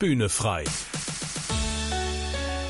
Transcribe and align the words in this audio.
Bühne 0.00 0.28
frei. 0.28 0.62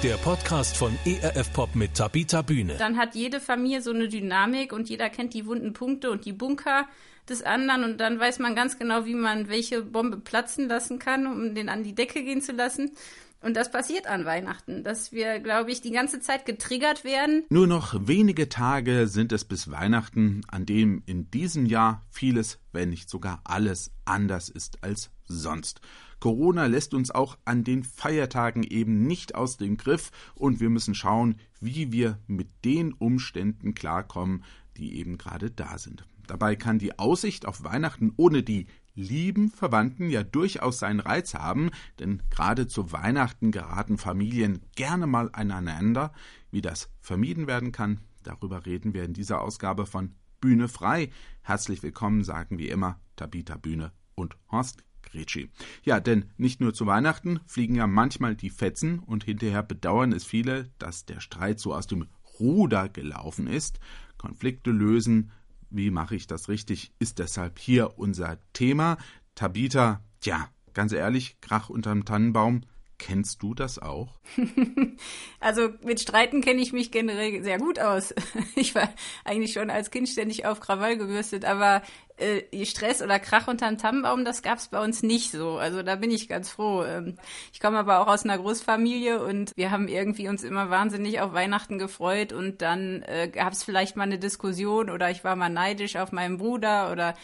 Der 0.03 0.15
Podcast 0.17 0.79
von 0.79 0.99
ERF 1.05 1.53
Pop 1.53 1.75
mit 1.75 1.93
Tabita 1.93 2.41
Bühne. 2.41 2.77
Dann 2.79 2.97
hat 2.97 3.15
jede 3.15 3.39
Familie 3.39 3.83
so 3.83 3.91
eine 3.91 4.09
Dynamik 4.09 4.73
und 4.73 4.89
jeder 4.89 5.11
kennt 5.11 5.35
die 5.35 5.45
wunden 5.45 5.75
Punkte 5.75 6.11
und 6.11 6.25
die 6.25 6.33
Bunker 6.33 6.89
des 7.29 7.43
anderen 7.43 7.85
und 7.85 7.99
dann 7.99 8.19
weiß 8.19 8.39
man 8.39 8.55
ganz 8.55 8.79
genau, 8.79 9.05
wie 9.05 9.15
man 9.15 9.51
welche 9.51 9.83
Bombe 9.83 10.17
platzen 10.17 10.69
lassen 10.69 10.99
kann, 10.99 11.27
um 11.27 11.55
den 11.55 11.69
an 11.69 11.83
die 11.83 11.95
Decke 11.95 12.25
gehen 12.25 12.41
zu 12.41 12.53
lassen. 12.53 12.93
Und 13.43 13.59
das 13.59 13.71
passiert 13.71 14.07
an 14.07 14.25
Weihnachten, 14.25 14.83
dass 14.83 15.13
wir, 15.13 15.39
glaube 15.39 15.71
ich, 15.71 15.83
die 15.83 15.93
ganze 15.93 16.21
Zeit 16.21 16.47
getriggert 16.47 17.05
werden. 17.05 17.45
Nur 17.51 17.67
noch 17.67 17.95
wenige 18.09 18.49
Tage 18.49 19.07
sind 19.07 19.33
es 19.33 19.45
bis 19.45 19.71
Weihnachten, 19.71 20.41
an 20.49 20.65
dem 20.65 21.03
in 21.05 21.31
diesem 21.31 21.67
Jahr 21.67 22.07
vieles, 22.11 22.59
wenn 22.73 22.89
nicht 22.89 23.11
sogar 23.11 23.43
alles 23.45 23.93
anders 24.07 24.49
ist 24.49 24.83
als 24.83 25.11
sonst. 25.27 25.83
Corona 26.21 26.67
lässt 26.67 26.95
uns 26.95 27.11
auch 27.11 27.39
an 27.45 27.63
den 27.63 27.85
Feiertagen 27.85 28.65
eben 28.65 29.07
nicht 29.07 29.35
aus 29.35 29.57
dem 29.57 29.77
Griff 29.77 30.11
und 30.35 30.61
wir 30.61 30.69
müssen 30.69 30.95
schauen, 30.95 31.37
wie 31.61 31.93
wir 31.93 32.19
mit 32.27 32.49
den 32.65 32.93
Umständen 32.93 33.75
klarkommen, 33.75 34.43
die 34.77 34.97
eben 34.97 35.17
gerade 35.17 35.51
da 35.51 35.79
sind. 35.79 36.05
Dabei 36.27 36.57
kann 36.57 36.79
die 36.79 36.99
Aussicht 36.99 37.47
auf 37.47 37.65
Weihnachten 37.65 38.13
ohne 38.17 38.43
die 38.43 38.67
lieben 38.95 39.51
Verwandten 39.51 40.11
ja 40.11 40.25
durchaus 40.25 40.81
seinen 40.81 41.01
Reiz 41.01 41.35
haben, 41.35 41.71
denn 42.01 42.23
gerade 42.31 42.67
zu 42.67 42.91
Weihnachten 42.91 43.53
geraten 43.53 43.97
Familien 43.97 44.61
gerne 44.75 45.07
mal 45.07 45.31
aneinander. 45.33 46.13
Wie 46.51 46.61
das 46.61 46.91
vermieden 47.01 47.47
werden 47.47 47.71
kann, 47.71 48.01
darüber 48.25 48.67
reden 48.67 48.93
wir 48.93 49.05
in 49.05 49.15
dieser 49.15 49.41
Ausgabe 49.41 49.87
von 49.87 50.15
Bühne 50.41 50.69
frei. 50.69 51.11
Herzlich 51.43 51.83
willkommen, 51.83 52.25
sagen 52.25 52.59
wie 52.59 52.69
immer 52.69 53.01
Tabita 53.17 53.57
Bühne 53.57 53.93
und 54.15 54.37
Horst 54.51 54.88
Gretschi. 55.11 55.51
Ja, 55.83 56.01
denn 56.01 56.27
nicht 56.37 56.61
nur 56.61 56.75
zu 56.75 56.87
Weihnachten 56.87 57.41
fliegen 57.47 57.75
ja 57.75 57.87
manchmal 57.87 58.35
die 58.37 58.51
Fetzen 58.51 58.99
und 58.99 59.25
hinterher 59.25 59.63
bedauern 59.63 60.13
es 60.13 60.25
viele, 60.25 60.71
dass 60.79 61.05
der 61.05 61.21
Streit 61.21 61.61
so 61.61 61.75
aus 61.75 61.87
dem 61.87 62.07
Ruder 62.39 62.89
gelaufen 62.89 63.47
ist. 63.47 63.81
Konflikte 64.17 64.71
lösen, 64.71 65.31
wie 65.71 65.91
mache 65.91 66.17
ich 66.17 66.27
das 66.27 66.49
richtig, 66.49 66.93
ist 66.99 67.19
deshalb 67.19 67.59
hier 67.59 67.99
unser 67.99 68.39
Thema. 68.53 68.99
Tabita, 69.35 70.03
tja, 70.21 70.49
ganz 70.75 70.93
ehrlich, 70.93 71.41
Krach 71.41 71.69
unterm 71.69 72.05
Tannenbaum, 72.05 72.63
Kennst 72.99 73.45
du 73.45 73.55
das 73.55 73.79
auch? 73.79 74.19
also 75.41 75.71
mit 75.85 76.01
Streiten 76.01 76.41
kenne 76.41 76.61
ich 76.61 76.73
mich 76.73 76.91
generell 76.91 77.43
sehr 77.45 77.59
gut 77.59 77.79
aus. 77.79 78.13
Ich 78.57 78.75
war 78.75 78.93
eigentlich 79.25 79.53
schon 79.53 79.71
als 79.71 79.93
Kind 79.93 80.09
ständig 80.09 80.47
auf 80.47 80.59
Krawall 80.59 80.99
gebürstet, 80.99 81.45
aber 81.45 81.83
äh, 82.19 82.65
Stress 82.65 83.03
oder 83.03 83.19
Krach 83.19 83.49
unterm 83.49 83.79
Tannenbaum, 83.79 84.25
das 84.25 84.43
gab 84.43 84.59
es 84.59 84.69
bei 84.69 84.83
uns 84.83 85.03
nicht 85.03 85.31
so. 85.31 85.59
Also 85.59 85.83
da 85.83 85.97
bin 85.97 86.11
ich 86.11 86.29
ganz 86.29 86.51
froh. 86.51 86.85
Ähm, 86.85 87.17
ich 87.53 87.61
komme 87.61 87.79
aber 87.79 88.01
auch 88.01 88.09
aus 88.09 88.25
einer 88.25 88.39
Großfamilie 88.39 89.23
und 89.23 89.53
wir 89.57 89.71
haben 89.71 89.89
irgendwie 89.89 90.29
uns 90.29 90.45
immer 90.45 90.71
wahnsinnig 90.71 91.21
auf 91.21 91.33
Weihnachten 91.33 91.79
gefreut 91.79 92.33
und 92.33 92.63
dann 92.63 93.03
äh, 93.03 93.29
gab 93.29 93.53
es 93.53 93.63
vielleicht 93.63 93.97
mal 93.97 94.05
eine 94.05 94.19
Diskussion 94.19 94.91
oder 94.91 95.11
ich 95.11 95.25
war 95.25 95.37
mal 95.37 95.49
neidisch 95.49 95.97
auf 95.97 96.13
meinen 96.13 96.39
Bruder 96.39 96.93
oder 96.93 97.15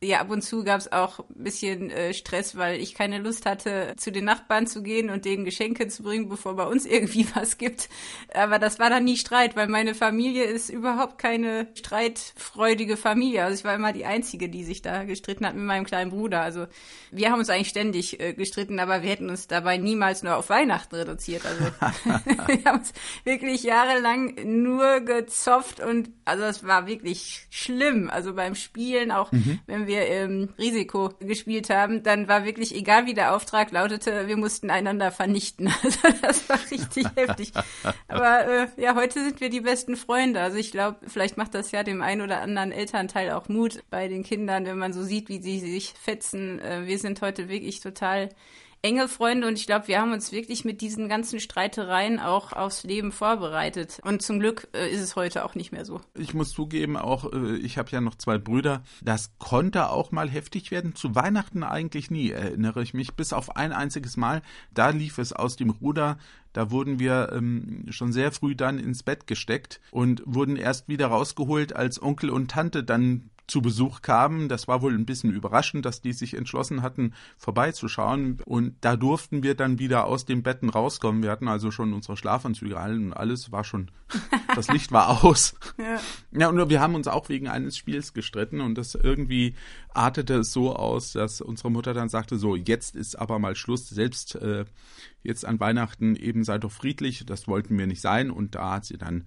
ja, 0.00 0.20
ab 0.20 0.30
und 0.30 0.42
zu 0.42 0.62
gab 0.62 0.78
es 0.78 0.92
auch 0.92 1.18
ein 1.18 1.42
bisschen 1.42 1.90
äh, 1.90 2.14
Stress, 2.14 2.56
weil 2.56 2.80
ich 2.80 2.94
keine 2.94 3.18
Lust 3.18 3.46
hatte, 3.46 3.94
zu 3.96 4.12
den 4.12 4.26
Nachbarn 4.26 4.68
zu 4.68 4.80
gehen 4.84 5.10
und 5.10 5.24
denen 5.24 5.44
Geschenke 5.44 5.88
zu 5.88 6.04
bringen, 6.04 6.28
bevor 6.28 6.54
bei 6.54 6.66
uns 6.66 6.86
irgendwie 6.98 7.26
was 7.34 7.58
gibt. 7.58 7.88
Aber 8.32 8.60
das 8.60 8.78
war 8.78 8.90
dann 8.90 9.02
nie 9.02 9.16
Streit, 9.16 9.56
weil 9.56 9.66
meine 9.66 9.96
Familie 9.96 10.44
ist 10.44 10.68
überhaupt 10.68 11.18
keine 11.18 11.66
streitfreudige 11.74 12.96
Familie. 12.96 13.42
Also 13.42 13.58
ich 13.58 13.64
war 13.64 13.74
immer 13.74 13.92
die 13.92 14.04
Einzige, 14.04 14.48
die 14.48 14.62
sich 14.62 14.82
da 14.82 15.02
gestritten 15.02 15.44
hat 15.44 15.56
mit 15.56 15.64
meinem 15.64 15.84
kleinen 15.84 16.12
Bruder. 16.12 16.42
Also 16.42 16.66
wir 17.10 17.32
haben 17.32 17.40
uns 17.40 17.50
eigentlich 17.50 17.70
ständig 17.70 18.20
äh, 18.20 18.34
gestritten, 18.34 18.78
aber 18.78 19.02
wir 19.02 19.10
hätten 19.10 19.30
uns 19.30 19.48
dabei 19.48 19.78
niemals 19.78 20.22
nur 20.22 20.36
auf 20.36 20.48
Weihnachten 20.48 20.94
reduziert. 20.94 21.44
Also 21.44 21.64
wir 22.46 22.64
haben 22.64 22.78
uns 22.78 22.92
wirklich 23.24 23.64
jahrelang 23.64 24.36
nur 24.44 25.00
gezopft 25.00 25.80
und 25.80 26.10
also 26.24 26.44
es 26.44 26.64
war 26.64 26.86
wirklich 26.86 27.48
schlimm. 27.50 28.10
Also 28.10 28.34
beim 28.34 28.54
Spielen 28.54 29.10
auch, 29.10 29.32
mhm. 29.32 29.58
wenn 29.66 29.87
wir 29.88 30.06
im 30.06 30.50
Risiko 30.58 31.10
gespielt 31.18 31.70
haben, 31.70 32.04
dann 32.04 32.28
war 32.28 32.44
wirklich 32.44 32.74
egal, 32.74 33.06
wie 33.06 33.14
der 33.14 33.34
Auftrag 33.34 33.72
lautete, 33.72 34.28
wir 34.28 34.36
mussten 34.36 34.70
einander 34.70 35.10
vernichten. 35.10 35.72
Also 35.88 35.98
das 36.20 36.48
war 36.48 36.58
richtig 36.70 37.06
heftig. 37.16 37.52
Aber 38.08 38.46
äh, 38.46 38.66
ja, 38.76 38.94
heute 38.94 39.24
sind 39.24 39.40
wir 39.40 39.48
die 39.48 39.62
besten 39.62 39.96
Freunde. 39.96 40.40
Also 40.40 40.58
ich 40.58 40.70
glaube, 40.70 40.98
vielleicht 41.06 41.36
macht 41.36 41.54
das 41.54 41.72
ja 41.72 41.82
dem 41.82 42.02
einen 42.02 42.20
oder 42.20 42.42
anderen 42.42 42.72
Elternteil 42.72 43.30
auch 43.30 43.48
Mut 43.48 43.82
bei 43.90 44.08
den 44.08 44.22
Kindern, 44.22 44.66
wenn 44.66 44.76
man 44.76 44.92
so 44.92 45.02
sieht, 45.02 45.28
wie 45.28 45.40
sie 45.40 45.60
sich 45.60 45.94
fetzen. 45.94 46.60
Äh, 46.60 46.86
wir 46.86 46.98
sind 46.98 47.22
heute 47.22 47.48
wirklich 47.48 47.80
total 47.80 48.28
enge 48.82 49.08
Freunde 49.08 49.48
und 49.48 49.58
ich 49.58 49.66
glaube, 49.66 49.88
wir 49.88 50.00
haben 50.00 50.12
uns 50.12 50.32
wirklich 50.32 50.64
mit 50.64 50.80
diesen 50.80 51.08
ganzen 51.08 51.40
Streitereien 51.40 52.20
auch 52.20 52.52
aufs 52.52 52.84
Leben 52.84 53.12
vorbereitet. 53.12 54.00
Und 54.04 54.22
zum 54.22 54.38
Glück 54.40 54.68
äh, 54.72 54.88
ist 54.88 55.00
es 55.00 55.16
heute 55.16 55.44
auch 55.44 55.54
nicht 55.54 55.72
mehr 55.72 55.84
so. 55.84 56.00
Ich 56.14 56.34
muss 56.34 56.50
zugeben, 56.50 56.96
auch 56.96 57.32
äh, 57.32 57.56
ich 57.56 57.78
habe 57.78 57.90
ja 57.90 58.00
noch 58.00 58.14
zwei 58.14 58.38
Brüder. 58.38 58.82
Das 59.02 59.32
konnte 59.38 59.90
auch 59.90 60.12
mal 60.12 60.28
heftig 60.28 60.70
werden. 60.70 60.94
Zu 60.94 61.14
Weihnachten 61.14 61.62
eigentlich 61.62 62.10
nie, 62.10 62.30
erinnere 62.30 62.82
ich 62.82 62.94
mich, 62.94 63.14
bis 63.14 63.32
auf 63.32 63.56
ein 63.56 63.72
einziges 63.72 64.16
Mal. 64.16 64.42
Da 64.72 64.90
lief 64.90 65.18
es 65.18 65.32
aus 65.32 65.56
dem 65.56 65.70
Ruder. 65.70 66.18
Da 66.52 66.70
wurden 66.70 66.98
wir 66.98 67.30
ähm, 67.32 67.86
schon 67.90 68.12
sehr 68.12 68.32
früh 68.32 68.54
dann 68.54 68.78
ins 68.78 69.02
Bett 69.02 69.26
gesteckt 69.26 69.80
und 69.90 70.22
wurden 70.24 70.56
erst 70.56 70.88
wieder 70.88 71.08
rausgeholt, 71.08 71.74
als 71.74 72.00
Onkel 72.00 72.30
und 72.30 72.50
Tante 72.50 72.84
dann 72.84 73.30
zu 73.48 73.62
Besuch 73.62 74.02
kamen. 74.02 74.48
Das 74.48 74.68
war 74.68 74.82
wohl 74.82 74.94
ein 74.94 75.06
bisschen 75.06 75.32
überraschend, 75.32 75.84
dass 75.84 76.00
die 76.00 76.12
sich 76.12 76.34
entschlossen 76.34 76.82
hatten, 76.82 77.14
vorbeizuschauen. 77.36 78.38
Und 78.44 78.76
da 78.82 78.96
durften 78.96 79.42
wir 79.42 79.54
dann 79.54 79.78
wieder 79.78 80.04
aus 80.04 80.24
den 80.24 80.42
Betten 80.42 80.68
rauskommen. 80.68 81.22
Wir 81.22 81.30
hatten 81.30 81.48
also 81.48 81.70
schon 81.70 81.92
unsere 81.92 82.16
Schlafanzüge 82.16 82.78
allen 82.78 83.06
und 83.06 83.12
alles 83.14 83.50
war 83.50 83.64
schon, 83.64 83.90
das 84.54 84.68
Licht 84.68 84.92
war 84.92 85.24
aus. 85.24 85.54
Ja. 85.78 85.98
ja, 86.38 86.48
und 86.48 86.70
wir 86.70 86.80
haben 86.80 86.94
uns 86.94 87.08
auch 87.08 87.28
wegen 87.28 87.48
eines 87.48 87.76
Spiels 87.76 88.12
gestritten 88.12 88.60
und 88.60 88.76
das 88.76 88.94
irgendwie 88.94 89.54
artete 89.94 90.36
es 90.36 90.52
so 90.52 90.76
aus, 90.76 91.12
dass 91.12 91.40
unsere 91.40 91.70
Mutter 91.70 91.94
dann 91.94 92.08
sagte, 92.08 92.38
so, 92.38 92.54
jetzt 92.54 92.94
ist 92.94 93.18
aber 93.18 93.38
mal 93.38 93.56
Schluss, 93.56 93.88
selbst 93.88 94.36
äh, 94.36 94.66
jetzt 95.22 95.44
an 95.44 95.58
Weihnachten 95.58 96.16
eben 96.16 96.44
sei 96.44 96.58
doch 96.58 96.70
friedlich, 96.70 97.24
das 97.26 97.48
wollten 97.48 97.78
wir 97.78 97.86
nicht 97.86 98.00
sein 98.00 98.30
und 98.30 98.54
da 98.54 98.74
hat 98.74 98.84
sie 98.84 98.98
dann 98.98 99.24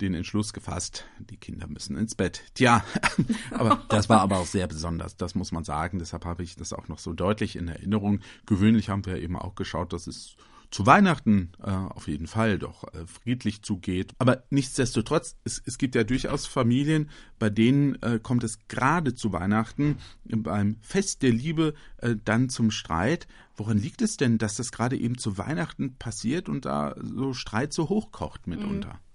den 0.00 0.14
Entschluss 0.14 0.52
gefasst, 0.52 1.04
die 1.18 1.36
Kinder 1.36 1.66
müssen 1.66 1.96
ins 1.96 2.14
Bett. 2.14 2.42
Tja, 2.54 2.84
aber 3.50 3.84
das 3.88 4.08
war 4.08 4.20
aber 4.20 4.38
auch 4.38 4.46
sehr 4.46 4.66
besonders, 4.66 5.16
das 5.16 5.34
muss 5.34 5.52
man 5.52 5.64
sagen. 5.64 5.98
Deshalb 5.98 6.24
habe 6.24 6.42
ich 6.42 6.56
das 6.56 6.72
auch 6.72 6.88
noch 6.88 6.98
so 6.98 7.12
deutlich 7.12 7.56
in 7.56 7.68
Erinnerung. 7.68 8.20
Gewöhnlich 8.46 8.88
haben 8.88 9.04
wir 9.06 9.16
eben 9.16 9.36
auch 9.36 9.54
geschaut, 9.54 9.92
dass 9.92 10.06
es 10.06 10.36
zu 10.70 10.86
Weihnachten 10.86 11.52
äh, 11.62 11.70
auf 11.70 12.08
jeden 12.08 12.26
Fall 12.26 12.58
doch 12.58 12.84
äh, 12.92 13.06
friedlich 13.06 13.62
zugeht. 13.62 14.12
Aber 14.18 14.44
nichtsdestotrotz, 14.50 15.36
es, 15.44 15.62
es 15.64 15.78
gibt 15.78 15.94
ja 15.94 16.04
durchaus 16.04 16.46
Familien, 16.46 17.08
bei 17.38 17.48
denen 17.48 18.00
äh, 18.02 18.20
kommt 18.22 18.44
es 18.44 18.68
gerade 18.68 19.14
zu 19.14 19.32
Weihnachten 19.32 19.96
beim 20.24 20.76
Fest 20.80 21.22
der 21.22 21.32
Liebe 21.32 21.74
äh, 21.98 22.16
dann 22.22 22.50
zum 22.50 22.70
Streit. 22.70 23.26
Woran 23.56 23.78
liegt 23.78 24.02
es 24.02 24.16
denn, 24.16 24.38
dass 24.38 24.56
das 24.56 24.70
gerade 24.70 24.96
eben 24.96 25.16
zu 25.16 25.38
Weihnachten 25.38 25.96
passiert 25.96 26.48
und 26.48 26.64
da 26.64 26.94
so 27.02 27.32
Streit 27.32 27.72
so 27.72 27.88
hochkocht 27.88 28.46
mitunter? 28.46 28.94
Mhm. 28.94 29.07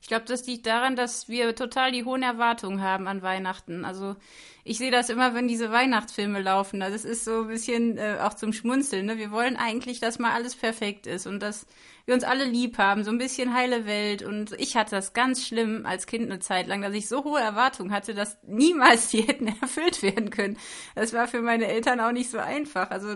Ich 0.00 0.08
glaube, 0.08 0.24
das 0.26 0.46
liegt 0.46 0.66
daran, 0.66 0.96
dass 0.96 1.28
wir 1.28 1.54
total 1.54 1.92
die 1.92 2.04
hohen 2.04 2.22
Erwartungen 2.22 2.82
haben 2.82 3.06
an 3.06 3.22
Weihnachten. 3.22 3.84
Also 3.84 4.16
ich 4.64 4.78
sehe 4.78 4.90
das 4.90 5.08
immer, 5.08 5.34
wenn 5.34 5.48
diese 5.48 5.70
Weihnachtsfilme 5.70 6.40
laufen. 6.40 6.82
Also 6.82 6.96
es 6.96 7.04
ist 7.04 7.24
so 7.24 7.42
ein 7.42 7.48
bisschen 7.48 7.98
äh, 7.98 8.18
auch 8.22 8.34
zum 8.34 8.52
Schmunzeln. 8.52 9.06
Ne? 9.06 9.18
Wir 9.18 9.30
wollen 9.30 9.56
eigentlich, 9.56 10.00
dass 10.00 10.18
mal 10.18 10.32
alles 10.32 10.54
perfekt 10.54 11.06
ist 11.06 11.26
und 11.26 11.40
dass 11.40 11.66
wir 12.10 12.14
uns 12.14 12.24
alle 12.24 12.44
lieb 12.44 12.76
haben, 12.76 13.04
so 13.04 13.10
ein 13.12 13.18
bisschen 13.18 13.54
heile 13.54 13.86
Welt. 13.86 14.22
Und 14.22 14.52
ich 14.58 14.76
hatte 14.76 14.96
das 14.96 15.12
ganz 15.12 15.46
schlimm 15.46 15.86
als 15.86 16.06
Kind 16.06 16.24
eine 16.24 16.40
Zeit 16.40 16.66
lang, 16.66 16.82
dass 16.82 16.92
ich 16.92 17.08
so 17.08 17.22
hohe 17.22 17.38
Erwartungen 17.38 17.92
hatte, 17.92 18.14
dass 18.14 18.36
niemals 18.42 19.08
die 19.08 19.22
hätten 19.22 19.46
erfüllt 19.62 20.02
werden 20.02 20.30
können. 20.30 20.58
Das 20.96 21.12
war 21.12 21.28
für 21.28 21.40
meine 21.40 21.68
Eltern 21.68 22.00
auch 22.00 22.10
nicht 22.10 22.28
so 22.28 22.38
einfach. 22.38 22.90
Also 22.90 23.14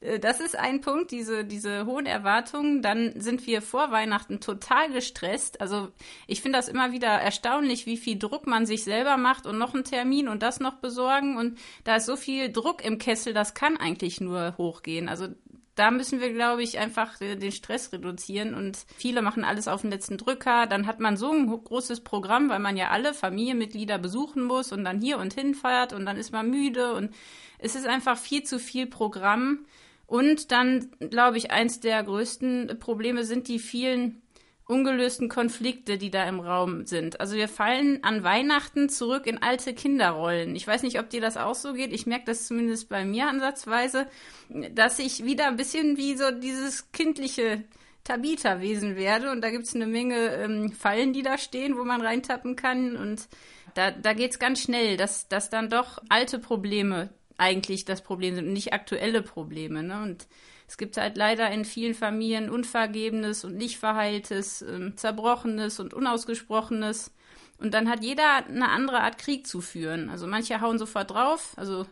äh, 0.00 0.18
das 0.18 0.40
ist 0.40 0.58
ein 0.58 0.80
Punkt, 0.80 1.12
diese, 1.12 1.44
diese 1.44 1.86
hohen 1.86 2.06
Erwartungen. 2.06 2.82
Dann 2.82 3.20
sind 3.20 3.46
wir 3.46 3.62
vor 3.62 3.92
Weihnachten 3.92 4.40
total 4.40 4.90
gestresst. 4.90 5.60
Also 5.60 5.90
ich 6.26 6.42
finde 6.42 6.58
das 6.58 6.68
immer 6.68 6.90
wieder 6.90 7.10
erstaunlich, 7.10 7.86
wie 7.86 7.96
viel 7.96 8.18
Druck 8.18 8.48
man 8.48 8.66
sich 8.66 8.82
selber 8.82 9.16
macht 9.16 9.46
und 9.46 9.58
noch 9.58 9.74
einen 9.74 9.84
Termin 9.84 10.26
und 10.26 10.42
das 10.42 10.58
noch 10.58 10.74
besorgen. 10.74 11.36
Und 11.36 11.56
da 11.84 11.96
ist 11.96 12.06
so 12.06 12.16
viel 12.16 12.50
Druck 12.50 12.84
im 12.84 12.98
Kessel, 12.98 13.32
das 13.32 13.54
kann 13.54 13.76
eigentlich 13.76 14.20
nur 14.20 14.56
hochgehen. 14.58 15.08
Also 15.08 15.28
da 15.74 15.90
müssen 15.90 16.20
wir, 16.20 16.32
glaube 16.32 16.62
ich, 16.62 16.78
einfach 16.78 17.18
den 17.18 17.50
Stress 17.50 17.92
reduzieren 17.92 18.54
und 18.54 18.78
viele 18.96 19.22
machen 19.22 19.44
alles 19.44 19.66
auf 19.66 19.80
den 19.80 19.90
letzten 19.90 20.18
Drücker. 20.18 20.66
Dann 20.66 20.86
hat 20.86 21.00
man 21.00 21.16
so 21.16 21.32
ein 21.32 21.46
großes 21.46 22.02
Programm, 22.02 22.48
weil 22.48 22.60
man 22.60 22.76
ja 22.76 22.90
alle 22.90 23.12
Familienmitglieder 23.12 23.98
besuchen 23.98 24.44
muss 24.44 24.72
und 24.72 24.84
dann 24.84 25.00
hier 25.00 25.18
und 25.18 25.34
hin 25.34 25.54
feiert 25.54 25.92
und 25.92 26.06
dann 26.06 26.16
ist 26.16 26.32
man 26.32 26.48
müde 26.48 26.94
und 26.94 27.12
es 27.58 27.74
ist 27.74 27.86
einfach 27.86 28.16
viel 28.16 28.44
zu 28.44 28.58
viel 28.58 28.86
Programm. 28.86 29.66
Und 30.06 30.52
dann, 30.52 30.90
glaube 30.98 31.38
ich, 31.38 31.50
eins 31.50 31.80
der 31.80 32.02
größten 32.02 32.78
Probleme 32.78 33.24
sind 33.24 33.48
die 33.48 33.58
vielen 33.58 34.22
ungelösten 34.66 35.28
Konflikte, 35.28 35.98
die 35.98 36.10
da 36.10 36.26
im 36.26 36.40
Raum 36.40 36.86
sind. 36.86 37.20
Also 37.20 37.36
wir 37.36 37.48
fallen 37.48 38.02
an 38.02 38.22
Weihnachten 38.22 38.88
zurück 38.88 39.26
in 39.26 39.42
alte 39.42 39.74
Kinderrollen. 39.74 40.56
Ich 40.56 40.66
weiß 40.66 40.82
nicht, 40.82 40.98
ob 40.98 41.10
dir 41.10 41.20
das 41.20 41.36
auch 41.36 41.54
so 41.54 41.74
geht. 41.74 41.92
Ich 41.92 42.06
merke 42.06 42.24
das 42.26 42.46
zumindest 42.46 42.88
bei 42.88 43.04
mir 43.04 43.28
ansatzweise, 43.28 44.06
dass 44.48 44.98
ich 44.98 45.24
wieder 45.24 45.48
ein 45.48 45.56
bisschen 45.56 45.98
wie 45.98 46.16
so 46.16 46.30
dieses 46.30 46.90
kindliche 46.92 47.64
Tabita-Wesen 48.04 48.96
werde. 48.96 49.30
Und 49.30 49.42
da 49.42 49.50
gibt 49.50 49.64
es 49.64 49.74
eine 49.74 49.86
Menge 49.86 50.34
ähm, 50.34 50.72
Fallen, 50.72 51.12
die 51.12 51.22
da 51.22 51.36
stehen, 51.36 51.76
wo 51.76 51.84
man 51.84 52.00
reintappen 52.00 52.56
kann. 52.56 52.96
Und 52.96 53.28
da, 53.74 53.90
da 53.90 54.14
geht 54.14 54.30
es 54.30 54.38
ganz 54.38 54.62
schnell, 54.62 54.96
dass, 54.96 55.28
dass 55.28 55.50
dann 55.50 55.68
doch 55.68 55.98
alte 56.08 56.38
Probleme 56.38 57.10
eigentlich 57.36 57.84
das 57.84 58.00
Problem 58.00 58.34
sind 58.34 58.52
nicht 58.52 58.72
aktuelle 58.72 59.20
Probleme. 59.20 59.82
Ne? 59.82 60.02
Und 60.02 60.26
es 60.66 60.76
gibt 60.76 60.96
halt 60.96 61.16
leider 61.16 61.50
in 61.50 61.64
vielen 61.64 61.94
Familien 61.94 62.50
Unvergebenes 62.50 63.44
und 63.44 63.56
nicht 63.56 63.78
verheiltes, 63.78 64.62
äh, 64.62 64.94
Zerbrochenes 64.96 65.80
und 65.80 65.94
Unausgesprochenes. 65.94 67.12
Und 67.58 67.72
dann 67.72 67.88
hat 67.88 68.02
jeder 68.02 68.46
eine 68.46 68.68
andere 68.68 69.00
Art 69.00 69.18
Krieg 69.18 69.46
zu 69.46 69.60
führen. 69.60 70.10
Also 70.10 70.26
manche 70.26 70.60
hauen 70.60 70.78
sofort 70.78 71.10
drauf, 71.10 71.52
also 71.56 71.86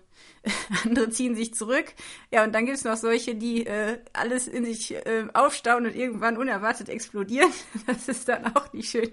andere 0.84 1.10
ziehen 1.10 1.36
sich 1.36 1.54
zurück. 1.54 1.86
Ja, 2.30 2.44
und 2.44 2.52
dann 2.54 2.66
gibt 2.66 2.78
es 2.78 2.84
noch 2.84 2.96
solche, 2.96 3.34
die 3.34 3.66
äh, 3.66 3.98
alles 4.12 4.48
in 4.48 4.64
sich 4.64 4.94
äh, 4.94 5.26
aufstauen 5.34 5.86
und 5.86 5.94
irgendwann 5.94 6.36
unerwartet 6.36 6.88
explodieren. 6.88 7.50
Das 7.86 8.08
ist 8.08 8.28
dann 8.28 8.54
auch 8.56 8.72
nicht 8.72 8.90
schön. 8.90 9.10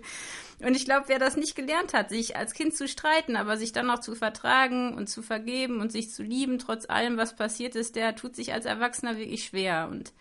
Und 0.62 0.76
ich 0.76 0.86
glaube, 0.86 1.06
wer 1.08 1.20
das 1.20 1.38
nicht 1.38 1.56
gelernt 1.56 1.94
hat, 1.94 2.10
sich 2.10 2.36
als 2.36 2.54
Kind 2.54 2.76
zu 2.76 2.88
streiten, 2.88 3.36
aber 3.38 3.58
sich 3.58 3.72
dann 3.72 3.88
noch 3.88 4.00
zu 4.00 4.14
vertragen 4.16 4.94
und 4.94 5.08
zu 5.08 5.22
vergeben 5.22 5.80
und 5.80 5.92
sich 5.92 6.12
zu 6.12 6.22
lieben, 6.22 6.60
trotz 6.60 6.90
allem, 6.90 7.18
was 7.18 7.36
passiert 7.36 7.76
ist, 7.76 7.96
der 7.96 8.16
tut 8.16 8.36
sich 8.36 8.52
als 8.52 8.66
Erwachsener 8.66 9.18
wirklich 9.18 9.46
schwer. 9.46 9.88
Und 9.90 10.12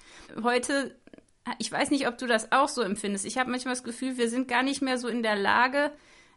heute, 0.42 0.96
ich 1.58 1.72
weiß 1.72 1.90
nicht, 1.90 2.06
ob 2.06 2.18
du 2.18 2.26
das 2.26 2.52
auch 2.52 2.68
so 2.68 2.82
empfindest. 2.82 3.26
Ich 3.26 3.38
habe 3.38 3.50
manchmal 3.50 3.74
das 3.74 3.82
Gefühl, 3.82 4.16
wir 4.16 4.28
sind 4.28 4.46
gar 4.46 4.62
nicht 4.62 4.80
mehr 4.80 4.98
so 4.98 5.08
in 5.08 5.22
der 5.22 5.36
Lage, 5.36 5.90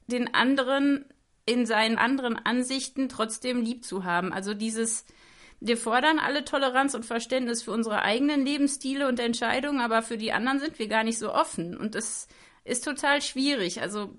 den 0.08 0.34
anderen 0.34 1.06
in 1.46 1.66
seinen 1.66 1.98
anderen 1.98 2.38
Ansichten 2.38 3.10
trotzdem 3.10 3.62
lieb 3.62 3.84
zu 3.84 4.04
haben. 4.04 4.32
Also 4.32 4.54
dieses, 4.54 5.06
wir 5.60 5.78
fordern 5.78 6.20
alle 6.20 6.46
Toleranz 6.46 6.94
und 6.94 7.06
Verständnis 7.06 7.64
für 7.64 7.72
unsere 7.72 8.04
eigenen 8.04 8.46
Lebensstile 8.46 9.08
und 9.08 9.20
Entscheidungen, 9.20 9.82
aber 9.82 10.02
für 10.02 10.18
die 10.18 10.32
anderen 10.32 10.60
sind 10.60 10.80
wir 10.80 10.88
gar 10.88 11.04
nicht 11.04 11.18
so 11.18 11.34
offen. 11.34 11.76
Und 11.76 11.96
das 11.96 12.28
ist 12.64 12.86
total 12.86 13.22
schwierig. 13.22 13.82
Also, 13.82 14.16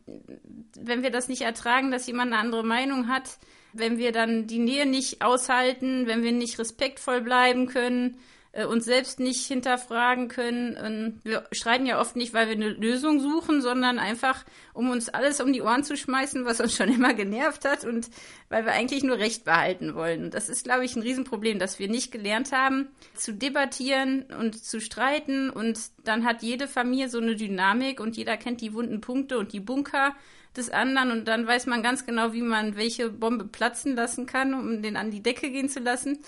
wenn 0.78 1.02
wir 1.02 1.10
das 1.10 1.28
nicht 1.28 1.42
ertragen, 1.42 1.90
dass 1.90 2.06
jemand 2.06 2.32
eine 2.32 2.40
andere 2.40 2.64
Meinung 2.64 3.08
hat, 3.08 3.38
wenn 3.72 3.98
wir 3.98 4.12
dann 4.12 4.46
die 4.46 4.58
Nähe 4.58 4.86
nicht 4.86 5.22
aushalten, 5.22 6.06
wenn 6.06 6.22
wir 6.22 6.32
nicht 6.32 6.58
respektvoll 6.58 7.20
bleiben 7.20 7.66
können, 7.66 8.18
äh, 8.52 8.66
uns 8.66 8.84
selbst 8.84 9.18
nicht 9.18 9.46
hinterfragen 9.46 10.28
können. 10.28 10.76
Ähm, 10.80 11.20
wir 11.24 11.44
streiten 11.52 11.86
ja 11.86 12.00
oft 12.00 12.16
nicht, 12.16 12.34
weil 12.34 12.48
wir 12.48 12.54
eine 12.54 12.68
Lösung 12.68 13.18
suchen, 13.18 13.62
sondern 13.62 13.98
einfach, 13.98 14.44
um 14.74 14.90
uns 14.90 15.08
alles 15.08 15.40
um 15.40 15.52
die 15.52 15.62
Ohren 15.62 15.84
zu 15.84 15.96
schmeißen, 15.96 16.44
was 16.44 16.60
uns 16.60 16.76
schon 16.76 16.88
immer 16.94 17.14
genervt 17.14 17.64
hat 17.64 17.84
und 17.84 18.08
weil 18.50 18.64
wir 18.64 18.72
eigentlich 18.72 19.02
nur 19.02 19.18
Recht 19.18 19.44
behalten 19.44 19.94
wollen. 19.94 20.24
Und 20.24 20.34
das 20.34 20.48
ist, 20.48 20.64
glaube 20.64 20.84
ich, 20.84 20.94
ein 20.94 21.02
Riesenproblem, 21.02 21.58
dass 21.58 21.78
wir 21.78 21.88
nicht 21.88 22.12
gelernt 22.12 22.52
haben, 22.52 22.88
zu 23.14 23.32
debattieren 23.32 24.26
und 24.38 24.62
zu 24.62 24.80
streiten. 24.80 25.50
Und 25.50 25.78
dann 26.04 26.24
hat 26.24 26.42
jede 26.42 26.68
Familie 26.68 27.08
so 27.08 27.18
eine 27.18 27.36
Dynamik 27.36 28.00
und 28.00 28.16
jeder 28.16 28.36
kennt 28.36 28.60
die 28.60 28.74
wunden 28.74 29.00
Punkte 29.00 29.38
und 29.38 29.52
die 29.52 29.60
Bunker 29.60 30.14
des 30.56 30.68
anderen 30.68 31.10
und 31.10 31.28
dann 31.28 31.46
weiß 31.46 31.64
man 31.66 31.82
ganz 31.82 32.04
genau, 32.04 32.34
wie 32.34 32.42
man 32.42 32.76
welche 32.76 33.08
Bombe 33.08 33.46
platzen 33.46 33.96
lassen 33.96 34.26
kann, 34.26 34.52
um 34.52 34.82
den 34.82 34.96
an 34.96 35.10
die 35.10 35.22
Decke 35.22 35.50
gehen 35.50 35.70
zu 35.70 35.80
lassen. 35.80 36.18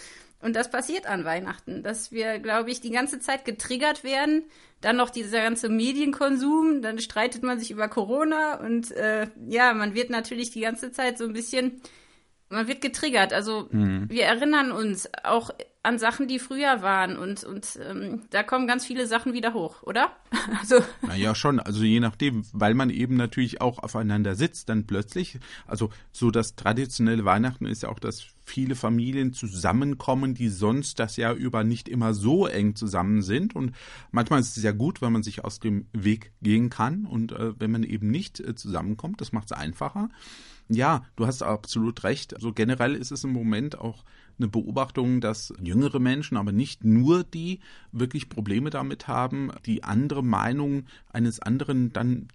Und 0.44 0.54
das 0.54 0.70
passiert 0.70 1.06
an 1.06 1.24
Weihnachten, 1.24 1.82
dass 1.82 2.12
wir, 2.12 2.38
glaube 2.38 2.70
ich, 2.70 2.82
die 2.82 2.90
ganze 2.90 3.18
Zeit 3.18 3.46
getriggert 3.46 4.04
werden. 4.04 4.42
Dann 4.82 4.94
noch 4.96 5.08
dieser 5.08 5.40
ganze 5.42 5.70
Medienkonsum, 5.70 6.82
dann 6.82 6.98
streitet 6.98 7.42
man 7.42 7.58
sich 7.58 7.70
über 7.70 7.88
Corona 7.88 8.60
und 8.60 8.90
äh, 8.90 9.28
ja, 9.48 9.72
man 9.72 9.94
wird 9.94 10.10
natürlich 10.10 10.50
die 10.50 10.60
ganze 10.60 10.92
Zeit 10.92 11.16
so 11.16 11.24
ein 11.24 11.32
bisschen, 11.32 11.80
man 12.50 12.68
wird 12.68 12.82
getriggert. 12.82 13.32
Also 13.32 13.68
mhm. 13.70 14.04
wir 14.10 14.24
erinnern 14.24 14.70
uns 14.70 15.08
auch 15.22 15.48
an 15.84 15.98
Sachen, 15.98 16.28
die 16.28 16.38
früher 16.38 16.82
waren 16.82 17.16
und, 17.16 17.44
und 17.44 17.78
ähm, 17.88 18.22
da 18.30 18.42
kommen 18.42 18.66
ganz 18.66 18.86
viele 18.86 19.06
Sachen 19.06 19.34
wieder 19.34 19.52
hoch, 19.52 19.82
oder? 19.82 20.10
also. 20.60 20.76
Naja, 21.02 21.34
schon. 21.34 21.60
Also 21.60 21.82
je 21.82 22.00
nachdem, 22.00 22.44
weil 22.52 22.74
man 22.74 22.88
eben 22.90 23.16
natürlich 23.16 23.60
auch 23.60 23.78
aufeinander 23.78 24.34
sitzt, 24.34 24.70
dann 24.70 24.86
plötzlich, 24.86 25.38
also 25.66 25.90
so 26.10 26.30
das 26.30 26.56
traditionelle 26.56 27.24
Weihnachten 27.24 27.66
ist 27.66 27.82
ja 27.82 27.90
auch, 27.90 27.98
dass 27.98 28.24
viele 28.44 28.76
Familien 28.76 29.32
zusammenkommen, 29.34 30.34
die 30.34 30.48
sonst 30.48 30.98
das 30.98 31.16
Jahr 31.16 31.34
über 31.34 31.64
nicht 31.64 31.88
immer 31.88 32.14
so 32.14 32.46
eng 32.46 32.76
zusammen 32.76 33.20
sind. 33.22 33.54
Und 33.54 33.72
manchmal 34.10 34.40
ist 34.40 34.56
es 34.56 34.62
ja 34.62 34.72
gut, 34.72 35.02
wenn 35.02 35.12
man 35.12 35.22
sich 35.22 35.44
aus 35.44 35.60
dem 35.60 35.86
Weg 35.92 36.32
gehen 36.40 36.70
kann 36.70 37.04
und 37.04 37.32
äh, 37.32 37.58
wenn 37.60 37.70
man 37.70 37.82
eben 37.82 38.10
nicht 38.10 38.40
äh, 38.40 38.54
zusammenkommt, 38.54 39.20
das 39.20 39.32
macht 39.32 39.46
es 39.46 39.52
einfacher. 39.52 40.08
Ja, 40.68 41.04
du 41.16 41.26
hast 41.26 41.42
absolut 41.42 42.04
recht. 42.04 42.34
Also 42.34 42.52
generell 42.52 42.94
ist 42.94 43.12
es 43.12 43.24
im 43.24 43.32
Moment 43.32 43.78
auch 43.78 44.02
eine 44.38 44.48
Beobachtung, 44.48 45.20
dass 45.20 45.52
jüngere 45.62 46.00
Menschen, 46.00 46.36
aber 46.36 46.52
nicht 46.52 46.84
nur 46.84 47.24
die, 47.24 47.60
wirklich 47.92 48.28
Probleme 48.28 48.70
damit 48.70 49.08
haben, 49.08 49.50
die 49.66 49.84
andere 49.84 50.22
Meinung 50.22 50.84
eines 51.12 51.40
anderen 51.40 51.92
dann 51.92 52.28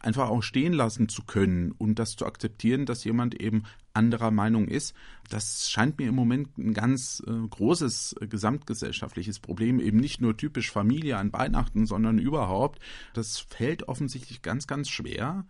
einfach 0.00 0.28
auch 0.28 0.42
stehen 0.42 0.72
lassen 0.72 1.08
zu 1.08 1.22
können 1.22 1.72
und 1.72 1.98
das 1.98 2.16
zu 2.16 2.26
akzeptieren, 2.26 2.86
dass 2.86 3.04
jemand 3.04 3.40
eben 3.40 3.64
anderer 3.92 4.30
Meinung 4.30 4.68
ist. 4.68 4.94
Das 5.30 5.70
scheint 5.70 5.98
mir 5.98 6.08
im 6.08 6.14
Moment 6.14 6.58
ein 6.58 6.74
ganz 6.74 7.22
äh, 7.26 7.30
großes 7.30 8.16
äh, 8.20 8.26
gesamtgesellschaftliches 8.26 9.38
Problem, 9.38 9.80
eben 9.80 9.98
nicht 9.98 10.20
nur 10.20 10.36
typisch 10.36 10.70
Familie 10.70 11.16
an 11.16 11.32
Weihnachten, 11.32 11.86
sondern 11.86 12.18
überhaupt. 12.18 12.80
Das 13.14 13.38
fällt 13.38 13.88
offensichtlich 13.88 14.42
ganz, 14.42 14.66
ganz 14.66 14.88
schwer 14.88 15.46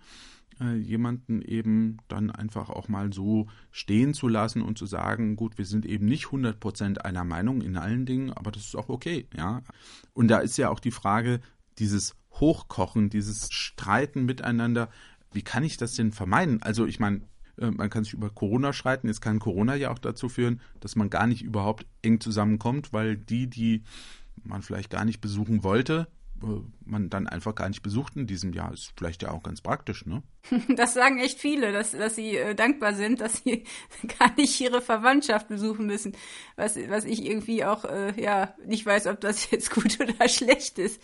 äh, 0.61 0.77
jemanden 0.77 1.43
eben 1.43 1.99
dann 2.09 2.31
einfach 2.31 2.71
auch 2.71 2.89
mal 2.89 3.13
so 3.13 3.49
stehen 3.71 4.15
zu 4.15 4.29
lassen 4.29 4.63
und 4.63 4.79
zu 4.79 4.87
sagen, 4.87 5.37
gut, 5.37 5.59
wir 5.59 5.67
sind 5.67 5.87
eben 5.87 6.07
nicht 6.07 6.27
100% 6.27 6.99
einer 6.99 7.25
Meinung 7.25 7.63
in 7.63 7.77
allen 7.77 8.07
Dingen, 8.07 8.33
aber 8.33 8.51
das 8.51 8.65
ist 8.65 8.77
auch 8.77 8.89
okay, 8.89 9.27
ja. 9.37 9.63
Und 10.13 10.29
da 10.29 10.39
ist 10.39 10.57
ja 10.57 10.71
auch 10.71 10.81
die 10.81 10.91
Frage, 10.91 11.41
dieses 11.79 12.15
Hochkochen, 12.33 13.11
dieses 13.11 13.53
Streiten 13.53 14.25
miteinander, 14.25 14.89
wie 15.33 15.43
kann 15.43 15.65
ich 15.65 15.77
das 15.77 15.95
denn 15.95 16.13
vermeiden? 16.13 16.63
Also 16.63 16.87
ich 16.87 17.01
meine, 17.01 17.23
äh, 17.59 17.71
man 17.71 17.91
kann 17.91 18.05
sich 18.05 18.13
über 18.13 18.31
Corona 18.31 18.73
streiten. 18.73 19.09
Jetzt 19.09 19.21
kann 19.21 19.39
Corona 19.39 19.75
ja 19.75 19.91
auch 19.91 19.99
dazu 19.99 20.29
führen, 20.29 20.61
dass 20.81 20.97
man 20.97 21.11
gar 21.11 21.27
nicht 21.27 21.43
überhaupt 21.43 21.87
eng 22.03 22.21
zusammenkommt, 22.21 22.93
weil 22.93 23.17
die, 23.17 23.49
die 23.49 23.83
man 24.43 24.63
vielleicht 24.63 24.91
gar 24.91 25.05
nicht 25.05 25.21
besuchen 25.21 25.63
wollte, 25.63 26.09
man 26.85 27.09
dann 27.09 27.27
einfach 27.27 27.55
gar 27.55 27.69
nicht 27.69 27.83
besucht 27.83 28.17
in 28.17 28.27
diesem 28.27 28.53
Jahr. 28.53 28.73
Ist 28.73 28.93
vielleicht 28.97 29.23
ja 29.23 29.31
auch 29.31 29.43
ganz 29.43 29.61
praktisch, 29.61 30.05
ne? 30.07 30.23
Das 30.77 30.95
sagen 30.95 31.19
echt 31.19 31.39
viele, 31.39 31.73
dass, 31.73 31.93
dass 31.93 32.17
sie 32.17 32.37
äh, 32.37 32.55
dankbar 32.55 32.95
sind, 32.95 33.21
dass 33.21 33.43
sie 33.43 33.65
gar 34.19 34.35
nicht 34.37 34.61
ihre 34.61 34.83
Verwandtschaft 34.83 35.49
besuchen 35.49 35.87
müssen. 35.87 36.17
Was, 36.57 36.77
was 36.89 37.05
ich 37.05 37.25
irgendwie 37.25 37.65
auch, 37.65 37.85
äh, 37.85 38.21
ja, 38.21 38.55
nicht 38.67 38.85
weiß, 38.85 39.07
ob 39.07 39.21
das 39.21 39.51
jetzt 39.51 39.71
gut 39.71 39.99
oder 40.01 40.29
schlecht 40.29 40.79
ist 40.79 41.01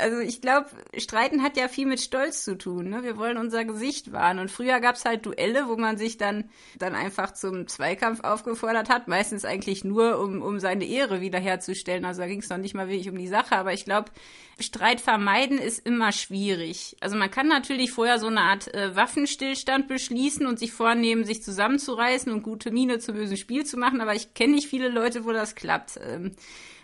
also 0.00 0.18
ich 0.18 0.40
glaube, 0.40 0.66
Streiten 0.96 1.42
hat 1.42 1.56
ja 1.56 1.68
viel 1.68 1.86
mit 1.86 2.00
Stolz 2.00 2.44
zu 2.44 2.56
tun. 2.56 2.90
Ne? 2.90 3.02
Wir 3.02 3.16
wollen 3.16 3.36
unser 3.36 3.64
Gesicht 3.64 4.12
wahren. 4.12 4.38
Und 4.38 4.50
früher 4.50 4.80
gab 4.80 4.96
es 4.96 5.04
halt 5.04 5.26
Duelle, 5.26 5.68
wo 5.68 5.76
man 5.76 5.96
sich 5.96 6.18
dann, 6.18 6.50
dann 6.78 6.94
einfach 6.94 7.32
zum 7.32 7.68
Zweikampf 7.68 8.20
aufgefordert 8.20 8.88
hat. 8.88 9.08
Meistens 9.08 9.44
eigentlich 9.44 9.84
nur, 9.84 10.18
um, 10.18 10.42
um 10.42 10.58
seine 10.58 10.84
Ehre 10.84 11.20
wiederherzustellen. 11.20 12.04
Also 12.04 12.22
da 12.22 12.26
ging 12.26 12.40
es 12.40 12.48
noch 12.48 12.58
nicht 12.58 12.74
mal 12.74 12.88
wirklich 12.88 13.08
um 13.08 13.18
die 13.18 13.28
Sache. 13.28 13.56
Aber 13.56 13.72
ich 13.72 13.84
glaube, 13.84 14.10
Streit 14.58 15.00
vermeiden 15.00 15.58
ist 15.58 15.86
immer 15.86 16.12
schwierig. 16.12 16.96
Also 17.00 17.16
man 17.16 17.30
kann 17.30 17.48
natürlich 17.48 17.92
vorher 17.92 18.18
so 18.18 18.26
eine 18.26 18.40
Art 18.42 18.72
äh, 18.74 18.94
Waffenstillstand 18.94 19.88
beschließen 19.88 20.46
und 20.46 20.58
sich 20.58 20.72
vornehmen, 20.72 21.24
sich 21.24 21.42
zusammenzureißen 21.42 22.32
und 22.32 22.42
gute 22.42 22.70
Miene 22.70 22.98
zum 22.98 23.14
bösen 23.14 23.36
Spiel 23.36 23.64
zu 23.64 23.76
machen. 23.76 24.00
Aber 24.00 24.14
ich 24.14 24.34
kenne 24.34 24.54
nicht 24.54 24.68
viele 24.68 24.88
Leute, 24.88 25.24
wo 25.24 25.32
das 25.32 25.54
klappt. 25.54 25.98
Ähm, 26.02 26.32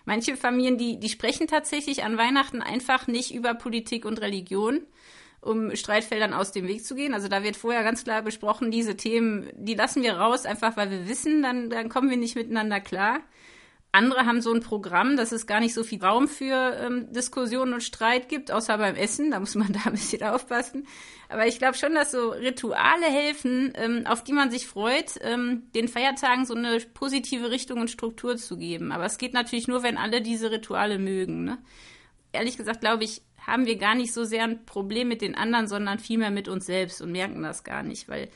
manche 0.07 0.37
Familien, 0.37 0.79
die, 0.79 0.99
die 0.99 1.11
sprechen 1.11 1.47
tatsächlich 1.47 2.03
an 2.05 2.17
Weihnachten 2.17 2.63
einfach 2.63 3.07
nicht 3.07 3.35
über 3.35 3.53
Politik 3.53 4.07
und 4.07 4.23
Religion, 4.23 4.81
um 5.43 5.77
Streitfeldern 5.77 6.33
aus 6.33 6.53
dem 6.53 6.67
Weg 6.67 6.85
zu 6.85 6.95
gehen. 6.95 7.13
Also 7.13 7.29
da 7.29 7.43
wird 7.43 7.57
vorher 7.57 7.83
ganz 7.83 8.05
klar 8.05 8.23
besprochen, 8.23 8.71
diese 8.71 8.97
Themen, 8.97 9.51
die 9.55 9.75
lassen 9.75 10.03
wir 10.03 10.15
raus, 10.15 10.47
einfach 10.47 10.77
weil 10.79 10.91
wir 10.91 11.09
wissen, 11.09 11.43
dann, 11.43 11.69
dann 11.69 11.91
kommen 11.91 12.09
wir 12.09 12.17
nicht 12.17 12.37
miteinander 12.37 12.81
klar. 12.81 13.21
Andere 13.93 14.27
haben 14.27 14.43
so 14.43 14.53
ein 14.53 14.61
Programm, 14.61 15.17
dass 15.17 15.33
es 15.33 15.47
gar 15.47 15.61
nicht 15.61 15.73
so 15.73 15.83
viel 15.83 16.05
Raum 16.05 16.29
für 16.29 16.77
ähm, 16.81 17.11
Diskussionen 17.13 17.73
und 17.73 17.83
Streit 17.83 18.29
gibt, 18.29 18.51
außer 18.51 18.77
beim 18.77 18.95
Essen. 18.95 19.31
Da 19.31 19.41
muss 19.41 19.55
man 19.55 19.73
da 19.73 19.81
ein 19.87 19.93
bisschen 19.93 20.23
aufpassen. 20.23 20.87
Aber 21.29 21.47
ich 21.47 21.59
glaube 21.59 21.77
schon, 21.77 21.95
dass 21.95 22.13
so 22.13 22.31
Rituale 22.31 23.07
helfen, 23.07 23.73
ähm, 23.75 24.07
auf 24.07 24.23
die 24.23 24.33
man 24.33 24.51
sich 24.51 24.67
freut, 24.67 25.13
ähm, 25.23 25.71
den 25.75 25.89
Feiertagen 25.89 26.45
so 26.45 26.55
eine 26.55 26.79
positive 26.81 27.51
Richtung 27.51 27.81
und 27.81 27.91
Struktur 27.91 28.37
zu 28.37 28.57
geben. 28.59 28.93
Aber 28.93 29.07
es 29.07 29.19
geht 29.19 29.33
natürlich 29.33 29.67
nur, 29.67 29.83
wenn 29.83 29.97
alle 29.97 30.21
diese 30.21 30.51
Rituale 30.51 30.99
mögen. 30.99 31.45
Ne? 31.45 31.59
Ehrlich 32.33 32.59
gesagt, 32.59 32.81
glaube 32.81 33.05
ich, 33.05 33.23
haben 33.47 33.67
wir 33.67 33.77
gar 33.77 33.95
nicht 33.95 34.13
so 34.13 34.25
sehr 34.25 34.45
ein 34.45 34.67
Problem 34.67 35.09
mit 35.09 35.23
den 35.23 35.37
anderen, 35.37 35.69
sondern 35.69 35.99
vielmehr 35.99 36.31
mit 36.31 36.49
uns 36.49 36.67
selbst 36.67 37.01
und 37.01 37.13
merken 37.13 37.43
das 37.43 37.65
gar 37.65 37.83
nicht, 37.83 38.09
weil 38.09 38.29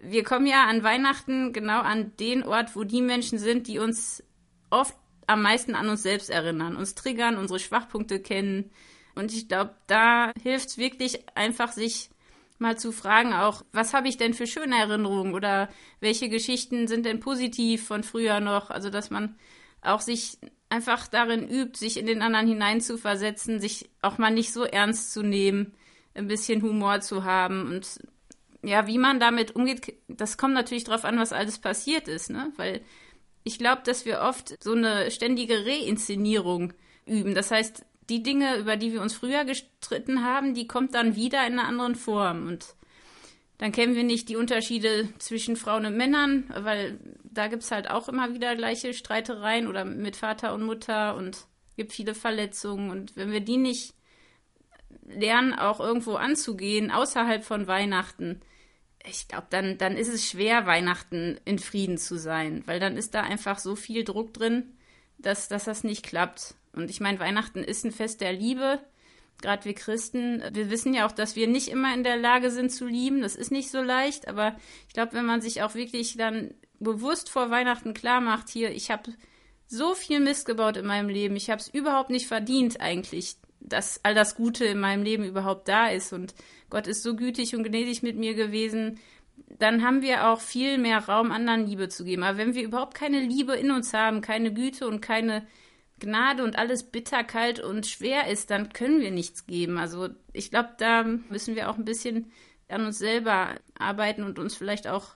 wir 0.00 0.22
kommen 0.22 0.46
ja 0.46 0.66
an 0.66 0.82
Weihnachten 0.82 1.52
genau 1.52 1.80
an 1.80 2.12
den 2.18 2.42
Ort, 2.42 2.76
wo 2.76 2.84
die 2.84 3.00
Menschen 3.00 3.38
sind, 3.38 3.68
die 3.68 3.78
uns 3.78 4.22
oft 4.70 4.94
am 5.26 5.42
meisten 5.42 5.74
an 5.74 5.88
uns 5.88 6.02
selbst 6.02 6.30
erinnern, 6.30 6.76
uns 6.76 6.94
triggern, 6.94 7.38
unsere 7.38 7.58
Schwachpunkte 7.58 8.20
kennen, 8.20 8.70
Und 9.14 9.32
ich 9.32 9.48
glaube, 9.48 9.74
da 9.86 10.32
hilft 10.42 10.68
es 10.68 10.78
wirklich 10.78 11.24
einfach, 11.36 11.72
sich 11.72 12.10
mal 12.58 12.78
zu 12.78 12.92
fragen, 12.92 13.32
auch, 13.32 13.64
was 13.72 13.94
habe 13.94 14.08
ich 14.08 14.16
denn 14.16 14.34
für 14.34 14.46
schöne 14.46 14.76
Erinnerungen 14.76 15.34
oder 15.34 15.68
welche 16.00 16.28
Geschichten 16.28 16.86
sind 16.88 17.04
denn 17.04 17.20
positiv 17.20 17.86
von 17.86 18.04
früher 18.04 18.40
noch? 18.40 18.70
Also, 18.70 18.90
dass 18.90 19.10
man 19.10 19.36
auch 19.82 20.00
sich 20.00 20.38
einfach 20.68 21.06
darin 21.08 21.48
übt, 21.48 21.78
sich 21.78 21.98
in 21.98 22.06
den 22.06 22.22
anderen 22.22 22.48
hineinzuversetzen, 22.48 23.60
sich 23.60 23.90
auch 24.02 24.18
mal 24.18 24.30
nicht 24.30 24.52
so 24.52 24.64
ernst 24.64 25.12
zu 25.12 25.22
nehmen, 25.22 25.74
ein 26.14 26.26
bisschen 26.28 26.62
Humor 26.62 27.00
zu 27.00 27.24
haben 27.24 27.66
und 27.72 28.00
ja, 28.62 28.86
wie 28.86 28.96
man 28.96 29.20
damit 29.20 29.54
umgeht, 29.54 29.94
das 30.08 30.38
kommt 30.38 30.54
natürlich 30.54 30.84
darauf 30.84 31.04
an, 31.04 31.18
was 31.18 31.34
alles 31.34 31.58
passiert 31.58 32.08
ist, 32.08 32.30
ne? 32.30 32.50
Weil 32.56 32.80
ich 33.44 33.58
glaube, 33.58 33.82
dass 33.84 34.06
wir 34.06 34.20
oft 34.20 34.62
so 34.62 34.72
eine 34.72 35.10
ständige 35.10 35.64
Reinszenierung 35.66 36.72
üben. 37.06 37.34
Das 37.34 37.50
heißt, 37.50 37.84
die 38.08 38.22
Dinge, 38.22 38.56
über 38.56 38.76
die 38.76 38.92
wir 38.92 39.02
uns 39.02 39.14
früher 39.14 39.44
gestritten 39.44 40.24
haben, 40.24 40.54
die 40.54 40.66
kommt 40.66 40.94
dann 40.94 41.14
wieder 41.14 41.46
in 41.46 41.58
einer 41.58 41.68
anderen 41.68 41.94
Form. 41.94 42.46
Und 42.46 42.74
dann 43.58 43.72
kennen 43.72 43.94
wir 43.94 44.02
nicht 44.02 44.28
die 44.28 44.36
Unterschiede 44.36 45.08
zwischen 45.18 45.56
Frauen 45.56 45.86
und 45.86 45.96
Männern, 45.96 46.44
weil 46.56 46.98
da 47.22 47.48
gibt 47.48 47.62
es 47.62 47.70
halt 47.70 47.88
auch 47.90 48.08
immer 48.08 48.34
wieder 48.34 48.56
gleiche 48.56 48.94
Streitereien 48.94 49.68
oder 49.68 49.84
mit 49.84 50.16
Vater 50.16 50.54
und 50.54 50.64
Mutter 50.64 51.14
und 51.14 51.46
gibt 51.76 51.92
viele 51.92 52.14
Verletzungen. 52.14 52.90
Und 52.90 53.16
wenn 53.16 53.30
wir 53.30 53.40
die 53.40 53.58
nicht 53.58 53.94
lernen, 55.06 55.54
auch 55.54 55.80
irgendwo 55.80 56.14
anzugehen, 56.14 56.90
außerhalb 56.90 57.44
von 57.44 57.66
Weihnachten, 57.66 58.40
ich 59.06 59.28
glaube, 59.28 59.46
dann, 59.50 59.78
dann 59.78 59.96
ist 59.96 60.08
es 60.08 60.26
schwer, 60.26 60.66
Weihnachten 60.66 61.38
in 61.44 61.58
Frieden 61.58 61.98
zu 61.98 62.16
sein, 62.16 62.62
weil 62.66 62.80
dann 62.80 62.96
ist 62.96 63.14
da 63.14 63.22
einfach 63.22 63.58
so 63.58 63.76
viel 63.76 64.02
Druck 64.02 64.32
drin, 64.32 64.76
dass, 65.18 65.48
dass 65.48 65.64
das 65.64 65.84
nicht 65.84 66.04
klappt. 66.04 66.54
Und 66.72 66.90
ich 66.90 67.00
meine, 67.00 67.20
Weihnachten 67.20 67.62
ist 67.62 67.84
ein 67.84 67.92
Fest 67.92 68.20
der 68.20 68.32
Liebe. 68.32 68.80
Gerade 69.42 69.64
wir 69.64 69.74
Christen, 69.74 70.42
wir 70.52 70.70
wissen 70.70 70.94
ja 70.94 71.06
auch, 71.06 71.12
dass 71.12 71.36
wir 71.36 71.46
nicht 71.46 71.68
immer 71.68 71.92
in 71.92 72.02
der 72.02 72.16
Lage 72.16 72.50
sind 72.50 72.70
zu 72.70 72.86
lieben. 72.86 73.20
Das 73.20 73.36
ist 73.36 73.52
nicht 73.52 73.70
so 73.70 73.82
leicht, 73.82 74.26
aber 74.26 74.56
ich 74.88 74.94
glaube, 74.94 75.12
wenn 75.12 75.26
man 75.26 75.42
sich 75.42 75.62
auch 75.62 75.74
wirklich 75.74 76.16
dann 76.16 76.54
bewusst 76.80 77.28
vor 77.28 77.50
Weihnachten 77.50 77.94
klar 77.94 78.20
macht, 78.20 78.48
hier, 78.48 78.70
ich 78.70 78.90
habe 78.90 79.12
so 79.66 79.94
viel 79.94 80.20
Mist 80.20 80.46
gebaut 80.46 80.76
in 80.76 80.86
meinem 80.86 81.08
Leben, 81.08 81.36
ich 81.36 81.50
habe 81.50 81.60
es 81.60 81.68
überhaupt 81.68 82.10
nicht 82.10 82.26
verdient 82.26 82.80
eigentlich, 82.80 83.36
dass 83.60 84.00
all 84.02 84.14
das 84.14 84.34
Gute 84.34 84.64
in 84.64 84.78
meinem 84.78 85.02
Leben 85.02 85.24
überhaupt 85.24 85.68
da 85.68 85.88
ist 85.88 86.12
und 86.12 86.34
Gott 86.74 86.88
ist 86.88 87.04
so 87.04 87.14
gütig 87.14 87.54
und 87.54 87.62
gnädig 87.62 88.02
mit 88.02 88.16
mir 88.16 88.34
gewesen, 88.34 88.98
dann 89.60 89.84
haben 89.84 90.02
wir 90.02 90.26
auch 90.26 90.40
viel 90.40 90.76
mehr 90.76 90.98
Raum, 90.98 91.30
anderen 91.30 91.68
Liebe 91.68 91.88
zu 91.88 92.02
geben. 92.02 92.24
Aber 92.24 92.36
wenn 92.36 92.56
wir 92.56 92.64
überhaupt 92.64 92.94
keine 92.94 93.20
Liebe 93.20 93.54
in 93.54 93.70
uns 93.70 93.94
haben, 93.94 94.22
keine 94.22 94.52
Güte 94.52 94.88
und 94.88 95.00
keine 95.00 95.46
Gnade 96.00 96.42
und 96.42 96.58
alles 96.58 96.82
bitter, 96.82 97.22
kalt 97.22 97.60
und 97.60 97.86
schwer 97.86 98.26
ist, 98.26 98.50
dann 98.50 98.72
können 98.72 99.00
wir 99.00 99.12
nichts 99.12 99.46
geben. 99.46 99.78
Also 99.78 100.08
ich 100.32 100.50
glaube, 100.50 100.70
da 100.78 101.04
müssen 101.04 101.54
wir 101.54 101.70
auch 101.70 101.78
ein 101.78 101.84
bisschen 101.84 102.32
an 102.68 102.84
uns 102.84 102.98
selber 102.98 103.54
arbeiten 103.78 104.24
und 104.24 104.40
uns 104.40 104.56
vielleicht 104.56 104.88
auch 104.88 105.14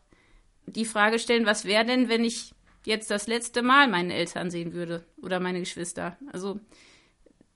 die 0.66 0.84
Frage 0.84 1.18
stellen, 1.18 1.44
was 1.44 1.64
wäre 1.64 1.84
denn, 1.84 2.08
wenn 2.08 2.22
ich 2.22 2.54
jetzt 2.86 3.10
das 3.10 3.26
letzte 3.26 3.62
Mal 3.62 3.88
meine 3.88 4.14
Eltern 4.14 4.52
sehen 4.52 4.74
würde 4.74 5.04
oder 5.20 5.40
meine 5.40 5.58
Geschwister? 5.58 6.16
Also 6.32 6.60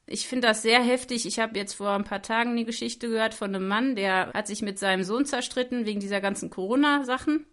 ich 0.06 0.26
finde 0.26 0.49
das 0.49 0.62
sehr 0.62 0.82
heftig. 0.82 1.26
Ich 1.26 1.38
habe 1.38 1.59
jetzt 1.59 1.75
vor 1.75 1.90
ein 1.90 2.04
paar 2.04 2.23
Tagen 2.23 2.50
eine 2.50 2.64
Geschichte 2.64 3.09
gehört 3.09 3.35
von 3.35 3.54
einem 3.54 3.68
Mann, 3.68 3.97
der 3.97 4.32
hat 4.35 4.47
sich 4.47 4.62
mit 4.62 4.78
seinem 4.78 5.04
Sohn 5.04 5.25
zerstritten 5.25 5.87
wegen 5.87 6.00
dieser 6.00 6.21
ganzen 6.21 6.50
Corona-Sachen. 6.50 7.47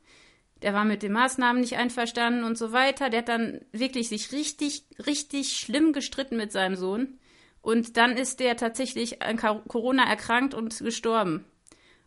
Der 0.62 0.74
war 0.74 0.84
mit 0.84 1.04
den 1.04 1.14
Maßnahmen 1.14 1.62
nicht 1.62 1.78
einverstanden 1.78 2.44
und 2.44 2.58
so 2.58 2.74
weiter. 2.74 3.10
Der 3.10 3.20
hat 3.20 3.30
dann 3.30 3.62
wirklich 3.72 4.10
sich 4.10 4.32
richtig, 4.32 4.84
richtig 5.06 5.54
schlimm 5.54 5.94
gestritten 5.94 6.36
mit 6.36 6.52
seinem 6.52 6.76
Sohn. 6.76 7.20
Und 7.62 7.98
dann 7.98 8.18
ist 8.18 8.40
der 8.40 8.58
tatsächlich 8.58 9.22
an 9.22 9.38
Corona 9.38 10.04
erkrankt 10.10 10.54
und 10.54 10.80
gestorben. 10.80 11.46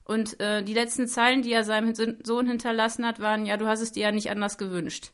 Und 0.04 0.40
äh, 0.40 0.62
die 0.62 0.74
letzten 0.74 1.06
Zeilen, 1.06 1.42
die 1.42 1.52
er 1.52 1.64
seinem 1.64 1.94
Sohn 1.94 2.46
hinterlassen 2.46 3.06
hat, 3.06 3.20
waren, 3.20 3.46
ja, 3.46 3.56
du 3.56 3.66
hast 3.66 3.80
es 3.80 3.92
dir 3.92 4.04
ja 4.04 4.12
nicht 4.12 4.30
anders 4.30 4.58
gewünscht. 4.58 5.12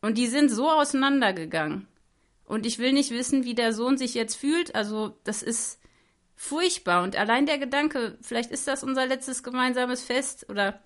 Und 0.00 0.18
die 0.18 0.26
sind 0.26 0.50
so 0.50 0.70
auseinandergegangen. 0.70 1.86
Und 2.54 2.66
ich 2.66 2.78
will 2.78 2.92
nicht 2.92 3.10
wissen, 3.10 3.44
wie 3.44 3.54
der 3.54 3.72
Sohn 3.72 3.98
sich 3.98 4.14
jetzt 4.14 4.36
fühlt. 4.36 4.74
Also, 4.74 5.18
das 5.24 5.42
ist 5.42 5.80
furchtbar. 6.36 7.02
Und 7.02 7.16
allein 7.16 7.46
der 7.46 7.58
Gedanke, 7.58 8.18
vielleicht 8.20 8.50
ist 8.50 8.66
das 8.66 8.82
unser 8.82 9.06
letztes 9.06 9.42
gemeinsames 9.42 10.02
Fest 10.02 10.46
oder 10.48 10.80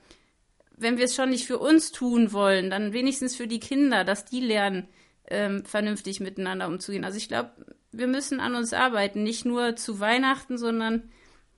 wenn 0.77 0.97
wir 0.97 1.05
es 1.05 1.15
schon 1.15 1.31
nicht 1.31 1.47
für 1.47 1.59
uns 1.59 1.91
tun 1.91 2.33
wollen, 2.33 2.71
dann 2.71 2.93
wenigstens 2.93 3.35
für 3.35 3.49
die 3.49 3.61
Kinder, 3.61 4.05
dass 4.05 4.25
die 4.25 4.41
lernen, 4.41 4.89
ähm, 5.29 5.65
vernünftig 5.65 6.21
miteinander 6.21 6.69
umzugehen. 6.69 7.05
Also 7.05 7.19
ich 7.19 7.29
glaube, 7.29 7.51
wir 7.93 8.07
müssen 8.07 8.41
an 8.41 8.55
uns 8.55 8.73
arbeiten, 8.73 9.23
nicht 9.23 9.45
nur 9.45 9.77
zu 9.77 10.01
Weihnachten, 10.01 10.57
sondern 10.57 11.11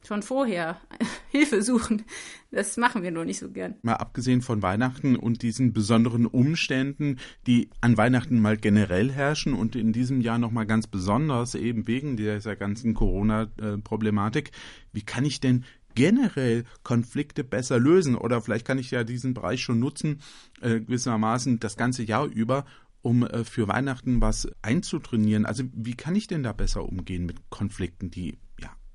schon 0.06 0.22
vorher 0.22 0.80
Hilfe 1.30 1.62
suchen. 1.62 2.04
Das 2.50 2.76
machen 2.76 3.02
wir 3.02 3.10
nur 3.10 3.24
nicht 3.24 3.38
so 3.38 3.50
gern. 3.50 3.76
Mal 3.82 3.94
abgesehen 3.94 4.42
von 4.42 4.62
Weihnachten 4.62 5.16
und 5.16 5.42
diesen 5.42 5.72
besonderen 5.72 6.26
Umständen, 6.26 7.18
die 7.46 7.70
an 7.80 7.96
Weihnachten 7.96 8.40
mal 8.40 8.56
generell 8.56 9.12
herrschen 9.12 9.54
und 9.54 9.76
in 9.76 9.92
diesem 9.92 10.20
Jahr 10.20 10.38
nochmal 10.38 10.66
ganz 10.66 10.86
besonders 10.86 11.54
eben 11.54 11.86
wegen 11.86 12.16
dieser 12.16 12.56
ganzen 12.56 12.94
Corona-Problematik. 12.94 14.50
Wie 14.92 15.02
kann 15.02 15.24
ich 15.24 15.40
denn 15.40 15.64
generell 15.94 16.64
Konflikte 16.82 17.44
besser 17.44 17.78
lösen? 17.78 18.16
Oder 18.16 18.40
vielleicht 18.40 18.66
kann 18.66 18.78
ich 18.78 18.90
ja 18.90 19.04
diesen 19.04 19.34
Bereich 19.34 19.62
schon 19.62 19.78
nutzen, 19.78 20.20
äh, 20.60 20.80
gewissermaßen 20.80 21.60
das 21.60 21.76
ganze 21.76 22.02
Jahr 22.02 22.26
über, 22.26 22.64
um 23.02 23.24
äh, 23.24 23.44
für 23.44 23.68
Weihnachten 23.68 24.20
was 24.20 24.48
einzutrainieren. 24.62 25.46
Also 25.46 25.64
wie 25.72 25.94
kann 25.94 26.16
ich 26.16 26.26
denn 26.26 26.42
da 26.42 26.52
besser 26.52 26.84
umgehen 26.84 27.26
mit 27.26 27.50
Konflikten, 27.50 28.10
die 28.10 28.38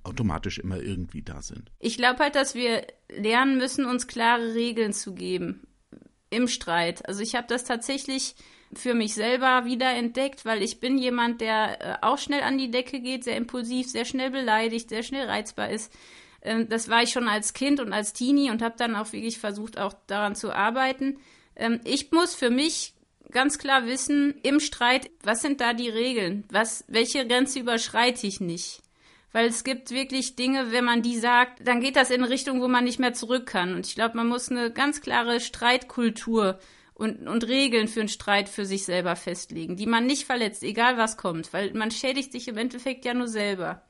automatisch 0.06 0.60
immer 0.60 0.82
irgendwie 0.82 1.22
da 1.22 1.42
sind. 1.42 1.72
Ich 1.80 1.98
glaube 1.98 2.20
halt, 2.20 2.36
dass 2.36 2.56
wir 2.56 2.86
lernen 3.10 3.58
müssen, 3.58 3.86
uns 3.86 4.08
klare 4.08 4.54
Regeln 4.54 4.94
zu 4.94 5.14
geben 5.14 5.68
im 6.30 6.48
Streit. 6.48 7.08
Also 7.08 7.22
ich 7.22 7.36
habe 7.36 7.48
das 7.48 7.64
tatsächlich 7.64 8.36
für 8.74 8.94
mich 8.94 9.14
selber 9.14 9.66
wieder 9.66 9.92
entdeckt, 9.92 10.46
weil 10.46 10.62
ich 10.62 10.80
bin 10.80 10.98
jemand, 10.98 11.42
der 11.42 11.82
äh, 11.82 11.98
auch 12.02 12.18
schnell 12.18 12.42
an 12.42 12.58
die 12.58 12.72
Decke 12.72 13.00
geht, 13.00 13.24
sehr 13.24 13.38
impulsiv, 13.38 13.88
sehr 13.88 14.06
schnell 14.06 14.32
beleidigt, 14.32 14.90
sehr 14.90 15.04
schnell 15.04 15.28
reizbar 15.28 15.70
ist. 15.70 15.94
Ähm, 16.42 16.68
das 16.68 16.90
war 16.90 17.04
ich 17.04 17.12
schon 17.12 17.28
als 17.28 17.54
Kind 17.54 17.80
und 17.80 17.94
als 17.94 18.14
Teenie 18.14 18.52
und 18.52 18.62
habe 18.62 18.76
dann 18.78 18.96
auch 18.96 19.14
wirklich 19.14 19.40
versucht, 19.40 19.78
auch 19.78 19.94
daran 20.08 20.36
zu 20.36 20.52
arbeiten. 20.52 21.20
Ähm, 21.56 21.80
ich 21.86 22.12
muss 22.12 22.36
für 22.36 22.50
mich 22.50 22.94
ganz 23.32 23.58
klar 23.58 23.86
wissen, 23.86 24.36
im 24.44 24.60
Streit, 24.60 25.10
was 25.24 25.42
sind 25.42 25.62
da 25.62 25.74
die 25.74 25.90
Regeln? 25.90 26.46
Was, 26.50 26.84
welche 26.88 27.26
Grenze 27.28 27.60
überschreite 27.60 28.28
ich 28.28 28.40
nicht? 28.40 28.82
Weil 29.36 29.48
es 29.48 29.66
gibt 29.66 29.92
wirklich 29.92 30.38
Dinge, 30.38 30.72
wenn 30.72 30.86
man 30.86 31.02
die 31.02 31.18
sagt, 31.18 31.68
dann 31.68 31.82
geht 31.82 31.98
das 31.98 32.10
in 32.10 32.24
eine 32.24 32.30
Richtung, 32.30 32.62
wo 32.62 32.70
man 32.70 32.86
nicht 32.86 33.00
mehr 33.00 33.14
zurück 33.14 33.46
kann. 33.46 33.74
Und 33.74 33.86
ich 33.86 33.96
glaube, 33.96 34.16
man 34.16 34.30
muss 34.30 34.50
eine 34.50 34.72
ganz 34.72 35.02
klare 35.02 35.42
Streitkultur 35.42 36.58
und, 36.94 37.28
und 37.28 37.46
Regeln 37.46 37.90
für 37.90 38.00
einen 38.00 38.08
Streit 38.08 38.48
für 38.48 38.66
sich 38.66 38.86
selber 38.86 39.18
festlegen, 39.18 39.76
die 39.76 39.88
man 39.88 40.06
nicht 40.06 40.24
verletzt, 40.24 40.64
egal 40.64 40.98
was 40.98 41.18
kommt, 41.18 41.52
weil 41.52 41.74
man 41.74 41.92
schädigt 41.92 42.32
sich 42.32 42.48
im 42.48 42.56
Endeffekt 42.56 43.04
ja 43.04 43.14
nur 43.14 43.28
selber. 43.28 43.82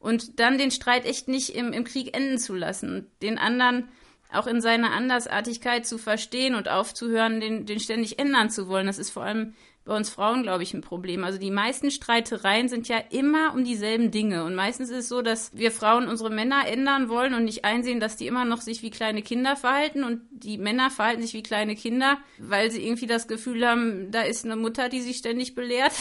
Und 0.00 0.40
dann 0.40 0.58
den 0.58 0.72
Streit 0.72 1.06
echt 1.06 1.28
nicht 1.28 1.54
im, 1.54 1.72
im 1.72 1.84
Krieg 1.84 2.16
enden 2.16 2.38
zu 2.38 2.56
lassen 2.56 2.92
und 2.92 3.06
den 3.22 3.38
anderen 3.38 3.90
auch 4.32 4.48
in 4.48 4.60
seiner 4.60 4.90
Andersartigkeit 4.90 5.86
zu 5.86 5.98
verstehen 5.98 6.56
und 6.56 6.68
aufzuhören, 6.68 7.38
den, 7.38 7.66
den 7.66 7.78
ständig 7.78 8.18
ändern 8.18 8.50
zu 8.50 8.66
wollen. 8.66 8.88
Das 8.88 8.98
ist 8.98 9.10
vor 9.10 9.22
allem 9.22 9.54
bei 9.88 9.96
uns 9.96 10.10
Frauen, 10.10 10.42
glaube 10.42 10.62
ich, 10.62 10.74
ein 10.74 10.82
Problem. 10.82 11.24
Also 11.24 11.38
die 11.38 11.50
meisten 11.50 11.90
Streitereien 11.90 12.68
sind 12.68 12.88
ja 12.88 12.98
immer 13.10 13.54
um 13.54 13.64
dieselben 13.64 14.10
Dinge. 14.10 14.44
Und 14.44 14.54
meistens 14.54 14.90
ist 14.90 14.96
es 14.98 15.08
so, 15.08 15.22
dass 15.22 15.50
wir 15.56 15.72
Frauen 15.72 16.08
unsere 16.08 16.28
Männer 16.28 16.68
ändern 16.68 17.08
wollen 17.08 17.32
und 17.32 17.44
nicht 17.44 17.64
einsehen, 17.64 17.98
dass 17.98 18.16
die 18.16 18.26
immer 18.26 18.44
noch 18.44 18.60
sich 18.60 18.82
wie 18.82 18.90
kleine 18.90 19.22
Kinder 19.22 19.56
verhalten. 19.56 20.04
Und 20.04 20.20
die 20.30 20.58
Männer 20.58 20.90
verhalten 20.90 21.22
sich 21.22 21.32
wie 21.32 21.42
kleine 21.42 21.74
Kinder, 21.74 22.18
weil 22.38 22.70
sie 22.70 22.84
irgendwie 22.84 23.06
das 23.06 23.28
Gefühl 23.28 23.66
haben, 23.66 24.10
da 24.10 24.20
ist 24.20 24.44
eine 24.44 24.56
Mutter, 24.56 24.90
die 24.90 25.00
sie 25.00 25.14
ständig 25.14 25.54
belehrt. 25.54 25.94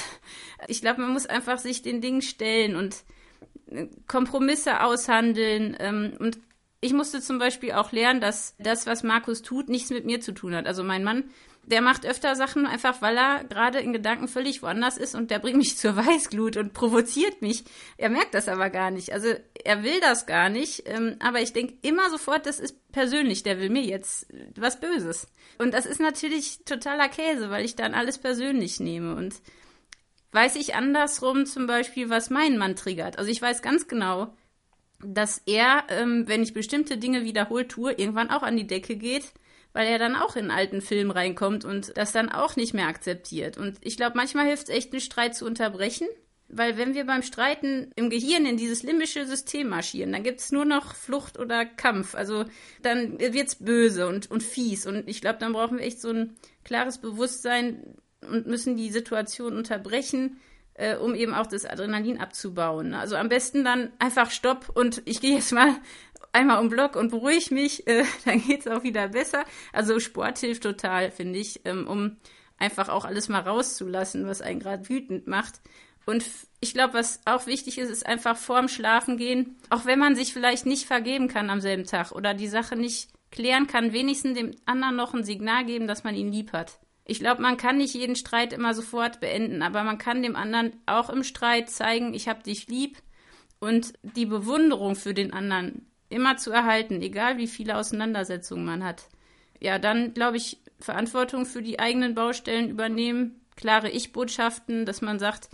Ich 0.67 0.81
glaube, 0.81 1.01
man 1.01 1.13
muss 1.13 1.27
einfach 1.27 1.59
sich 1.59 1.81
den 1.81 2.01
Dingen 2.01 2.21
stellen 2.21 2.75
und 2.75 3.03
äh, 3.71 3.87
Kompromisse 4.07 4.83
aushandeln. 4.83 5.77
Ähm, 5.79 6.13
und 6.19 6.39
ich 6.81 6.93
musste 6.93 7.21
zum 7.21 7.39
Beispiel 7.39 7.71
auch 7.71 7.91
lernen, 7.93 8.19
dass 8.19 8.55
das, 8.59 8.85
was 8.85 9.03
Markus 9.03 9.43
tut, 9.43 9.69
nichts 9.69 9.91
mit 9.91 10.05
mir 10.05 10.19
zu 10.19 10.33
tun 10.33 10.55
hat. 10.55 10.67
Also 10.67 10.83
mein 10.83 11.03
Mann 11.03 11.25
der 11.67 11.81
macht 11.81 12.05
öfter 12.05 12.35
Sachen 12.37 12.65
einfach, 12.65 13.01
weil 13.01 13.17
er 13.17 13.43
gerade 13.43 13.79
in 13.79 13.91
Gedanken 13.91 14.29
völlig 14.29 14.63
woanders 14.63 14.97
ist 14.97 15.15
und 15.15 15.31
der 15.31 15.39
bringt 15.39 15.57
mich 15.57 15.77
zur 15.77 15.97
Weißglut 15.97 16.55
und 16.55 16.73
provoziert 16.73 17.41
mich. 17.41 17.65
Er 17.97 18.09
merkt 18.09 18.33
das 18.33 18.47
aber 18.47 18.69
gar 18.69 18.89
nicht. 18.89 19.11
Also 19.11 19.33
er 19.63 19.83
will 19.83 19.99
das 19.99 20.25
gar 20.25 20.49
nicht. 20.49 20.83
Ähm, 20.85 21.17
aber 21.19 21.41
ich 21.41 21.51
denke 21.51 21.75
immer 21.81 22.09
sofort, 22.09 22.45
das 22.45 22.59
ist 22.59 22.91
persönlich. 22.93 23.43
Der 23.43 23.59
will 23.59 23.69
mir 23.69 23.83
jetzt 23.83 24.27
was 24.55 24.79
Böses. 24.79 25.27
Und 25.57 25.73
das 25.73 25.85
ist 25.85 25.99
natürlich 25.99 26.63
totaler 26.63 27.09
Käse, 27.09 27.49
weil 27.49 27.65
ich 27.65 27.75
dann 27.75 27.93
alles 27.93 28.17
persönlich 28.17 28.79
nehme. 28.79 29.15
Und 29.15 29.35
weiß 30.31 30.55
ich 30.55 30.73
andersrum 30.73 31.45
zum 31.45 31.67
Beispiel, 31.67 32.09
was 32.09 32.29
meinen 32.29 32.57
Mann 32.57 32.77
triggert. 32.77 33.19
Also 33.19 33.29
ich 33.29 33.41
weiß 33.41 33.61
ganz 33.61 33.89
genau, 33.89 34.33
dass 35.01 35.41
er, 35.45 35.83
ähm, 35.89 36.29
wenn 36.29 36.43
ich 36.43 36.53
bestimmte 36.53 36.97
Dinge 36.97 37.23
wiederholt 37.23 37.69
tue, 37.69 37.91
irgendwann 37.91 38.29
auch 38.29 38.43
an 38.43 38.55
die 38.55 38.67
Decke 38.67 38.95
geht 38.95 39.33
weil 39.77 39.89
er 39.89 39.99
dann 39.99 40.15
auch 40.15 40.35
in 40.35 40.49
alten 40.49 40.81
Film 40.81 41.11
reinkommt 41.11 41.63
und 41.63 41.95
das 41.95 42.11
dann 42.11 42.29
auch 42.29 42.55
nicht 42.55 42.73
mehr 42.73 42.87
akzeptiert. 42.87 43.59
Und 43.59 43.77
ich 43.81 43.95
glaube, 43.95 44.17
manchmal 44.17 44.47
hilft 44.47 44.69
es 44.69 44.75
echt, 44.75 44.91
einen 44.91 45.01
Streit 45.01 45.35
zu 45.35 45.45
unterbrechen 45.45 46.07
Weil 46.49 46.79
wenn 46.79 46.95
wir 46.95 47.05
beim 47.05 47.21
Streiten 47.21 47.91
im 47.95 48.09
Gehirn 48.09 48.47
in 48.47 48.57
dieses 48.57 48.81
limbische 48.81 49.27
System 49.27 49.69
marschieren, 49.69 50.13
dann 50.13 50.23
gibt 50.23 50.39
es 50.39 50.51
nur 50.51 50.65
noch 50.65 50.95
Flucht 50.95 51.37
oder 51.37 51.63
Kampf. 51.63 52.15
Also 52.15 52.45
dann 52.81 53.19
wird 53.19 53.49
es 53.49 53.55
böse 53.55 54.07
und, 54.07 54.31
und 54.31 54.41
fies. 54.41 54.87
Und 54.87 55.07
ich 55.07 55.21
glaube, 55.21 55.37
dann 55.37 55.53
brauchen 55.53 55.77
wir 55.77 55.85
echt 55.85 56.01
so 56.01 56.09
ein 56.09 56.35
klares 56.63 56.97
Bewusstsein 56.97 57.97
und 58.27 58.47
müssen 58.47 58.77
die 58.77 58.89
Situation 58.89 59.55
unterbrechen, 59.55 60.39
äh, 60.77 60.95
um 60.95 61.15
eben 61.15 61.33
auch 61.33 61.47
das 61.47 61.65
Adrenalin 61.65 62.19
abzubauen. 62.19 62.93
Also 62.93 63.15
am 63.15 63.29
besten 63.29 63.65
dann 63.65 63.91
einfach 63.99 64.31
Stopp 64.31 64.69
und 64.73 65.01
ich 65.05 65.19
gehe 65.19 65.35
jetzt 65.35 65.51
mal 65.51 65.75
einmal 66.31 66.59
um 66.59 66.69
Block 66.69 66.95
und 66.95 67.09
beruhige 67.09 67.53
mich, 67.53 67.85
äh, 67.87 68.05
dann 68.25 68.41
geht 68.41 68.61
es 68.61 68.67
auch 68.67 68.83
wieder 68.83 69.09
besser. 69.09 69.43
Also 69.73 69.99
Sport 69.99 70.37
hilft 70.37 70.63
total, 70.63 71.11
finde 71.11 71.39
ich, 71.39 71.61
ähm, 71.65 71.87
um 71.87 72.17
einfach 72.57 72.89
auch 72.89 73.05
alles 73.05 73.27
mal 73.27 73.41
rauszulassen, 73.41 74.25
was 74.27 74.41
einen 74.41 74.59
gerade 74.59 74.87
wütend 74.87 75.27
macht. 75.27 75.61
Und 76.05 76.23
ich 76.61 76.73
glaube, 76.73 76.93
was 76.93 77.19
auch 77.25 77.47
wichtig 77.47 77.77
ist, 77.77 77.89
ist 77.89 78.05
einfach 78.05 78.37
vorm 78.37 78.69
Schlafen 78.69 79.17
gehen, 79.17 79.57
auch 79.69 79.85
wenn 79.85 79.99
man 79.99 80.15
sich 80.15 80.31
vielleicht 80.31 80.65
nicht 80.65 80.85
vergeben 80.85 81.27
kann 81.27 81.49
am 81.49 81.59
selben 81.59 81.83
Tag 81.83 82.13
oder 82.13 82.33
die 82.33 82.47
Sache 82.47 82.77
nicht 82.77 83.09
klären 83.29 83.67
kann, 83.67 83.91
wenigstens 83.91 84.37
dem 84.37 84.51
anderen 84.65 84.95
noch 84.95 85.13
ein 85.13 85.25
Signal 85.25 85.65
geben, 85.65 85.85
dass 85.85 86.05
man 86.05 86.15
ihn 86.15 86.31
lieb 86.31 86.53
hat. 86.53 86.79
Ich 87.09 87.19
glaube, 87.19 87.41
man 87.41 87.55
kann 87.55 87.77
nicht 87.77 87.93
jeden 87.93 88.17
Streit 88.17 88.51
immer 88.51 88.73
sofort 88.73 89.21
beenden, 89.21 89.61
aber 89.61 89.83
man 89.83 89.97
kann 89.97 90.21
dem 90.21 90.35
anderen 90.35 90.73
auch 90.85 91.09
im 91.09 91.23
Streit 91.23 91.69
zeigen, 91.69 92.13
ich 92.13 92.27
habe 92.27 92.43
dich 92.43 92.67
lieb 92.67 92.97
und 93.59 93.93
die 94.03 94.25
Bewunderung 94.25 94.95
für 94.95 95.13
den 95.13 95.31
anderen 95.31 95.87
immer 96.09 96.35
zu 96.35 96.51
erhalten, 96.51 97.01
egal 97.01 97.37
wie 97.37 97.47
viele 97.47 97.77
Auseinandersetzungen 97.77 98.65
man 98.65 98.83
hat. 98.83 99.07
Ja, 99.61 99.79
dann 99.79 100.13
glaube 100.13 100.35
ich, 100.35 100.59
Verantwortung 100.79 101.45
für 101.45 101.61
die 101.61 101.79
eigenen 101.79 102.13
Baustellen 102.13 102.69
übernehmen, 102.69 103.39
klare 103.55 103.89
Ich-Botschaften, 103.89 104.85
dass 104.85 105.01
man 105.01 105.17
sagt, 105.17 105.49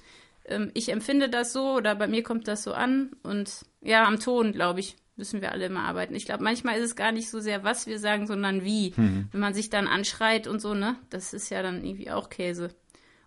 ähm, 0.45 0.71
ich 0.73 0.89
empfinde 0.89 1.29
das 1.29 1.53
so 1.53 1.73
oder 1.75 1.93
bei 1.93 2.07
mir 2.07 2.23
kommt 2.23 2.47
das 2.47 2.63
so 2.63 2.73
an. 2.73 3.11
Und 3.21 3.65
ja, 3.81 4.05
am 4.05 4.19
Ton, 4.19 4.53
glaube 4.53 4.79
ich, 4.79 4.95
müssen 5.15 5.41
wir 5.41 5.51
alle 5.51 5.67
immer 5.67 5.83
arbeiten. 5.83 6.15
Ich 6.15 6.25
glaube, 6.25 6.43
manchmal 6.43 6.77
ist 6.77 6.85
es 6.85 6.95
gar 6.95 7.11
nicht 7.11 7.29
so 7.29 7.39
sehr, 7.39 7.63
was 7.63 7.87
wir 7.87 7.99
sagen, 7.99 8.27
sondern 8.27 8.63
wie. 8.63 8.93
Mhm. 8.95 9.27
Wenn 9.31 9.41
man 9.41 9.53
sich 9.53 9.69
dann 9.69 9.87
anschreit 9.87 10.47
und 10.47 10.59
so, 10.59 10.73
ne? 10.73 10.95
Das 11.09 11.33
ist 11.33 11.49
ja 11.49 11.61
dann 11.61 11.83
irgendwie 11.83 12.11
auch 12.11 12.29
Käse. 12.29 12.69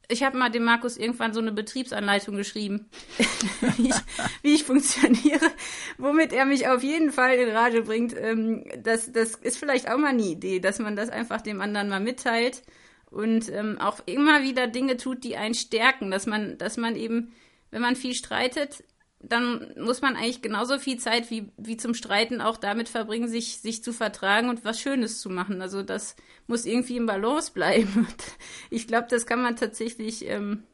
Ich 0.08 0.22
habe 0.22 0.38
mal 0.38 0.50
dem 0.50 0.62
Markus 0.62 0.96
irgendwann 0.96 1.32
so 1.32 1.40
eine 1.40 1.50
Betriebsanleitung 1.50 2.36
geschrieben, 2.36 2.88
wie, 3.76 3.88
ich, 3.88 3.94
wie, 4.42 4.54
ich, 4.54 4.64
funktioniere, 4.64 5.50
womit 5.98 6.32
er 6.32 6.44
mich 6.44 6.68
auf 6.68 6.84
jeden 6.84 7.10
Fall 7.10 7.34
in 7.34 7.48
Rage 7.48 7.82
bringt. 7.82 8.14
Ähm, 8.16 8.64
das, 8.82 9.10
das 9.10 9.34
ist 9.34 9.58
vielleicht 9.58 9.90
auch 9.90 9.98
mal 9.98 10.10
eine 10.10 10.22
Idee, 10.22 10.60
dass 10.60 10.78
man 10.78 10.94
das 10.94 11.08
einfach 11.08 11.40
dem 11.40 11.60
anderen 11.60 11.88
mal 11.88 12.00
mitteilt 12.00 12.62
und 13.10 13.50
ähm, 13.50 13.78
auch 13.80 14.00
immer 14.06 14.42
wieder 14.42 14.68
Dinge 14.68 14.96
tut, 14.96 15.24
die 15.24 15.36
einen 15.36 15.54
stärken, 15.54 16.10
dass 16.10 16.26
man, 16.26 16.56
dass 16.58 16.76
man 16.76 16.94
eben, 16.94 17.32
wenn 17.70 17.82
man 17.82 17.96
viel 17.96 18.14
streitet, 18.14 18.84
dann 19.20 19.75
muss 19.78 20.02
man 20.02 20.14
eigentlich 20.14 20.42
genauso 20.42 20.78
viel 20.78 20.99
Zeit 20.99 21.30
wie, 21.30 21.50
wie 21.56 21.76
zum 21.76 21.94
Streiten 21.94 22.40
auch 22.40 22.56
damit 22.56 22.88
verbringen, 22.88 23.28
sich, 23.28 23.58
sich 23.61 23.82
zu 23.82 23.92
vertragen 23.92 24.49
und 24.49 24.64
was 24.64 24.80
Schönes 24.80 25.20
zu 25.20 25.30
machen. 25.30 25.62
Also 25.62 25.82
das 25.82 26.16
muss 26.46 26.66
irgendwie 26.66 26.96
im 26.96 27.06
Balance 27.06 27.52
bleiben. 27.52 27.92
Und 28.08 28.25
ich 28.70 28.87
glaube, 28.87 29.08
das 29.11 29.26
kann 29.26 29.42
man 29.42 29.56
tatsächlich, 29.56 30.28
ähm, 30.28 30.64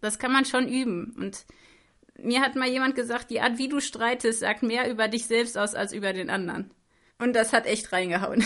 das 0.00 0.18
kann 0.18 0.32
man 0.32 0.44
schon 0.44 0.68
üben. 0.68 1.14
Und 1.16 1.46
mir 2.18 2.40
hat 2.40 2.56
mal 2.56 2.68
jemand 2.68 2.94
gesagt, 2.94 3.30
die 3.30 3.40
Art, 3.40 3.58
wie 3.58 3.68
du 3.68 3.80
streitest, 3.80 4.40
sagt 4.40 4.62
mehr 4.62 4.90
über 4.90 5.08
dich 5.08 5.26
selbst 5.26 5.56
aus 5.56 5.74
als 5.74 5.92
über 5.92 6.12
den 6.12 6.30
anderen. 6.30 6.70
Und 7.18 7.34
das 7.34 7.52
hat 7.52 7.66
echt 7.66 7.92
reingehauen. 7.92 8.44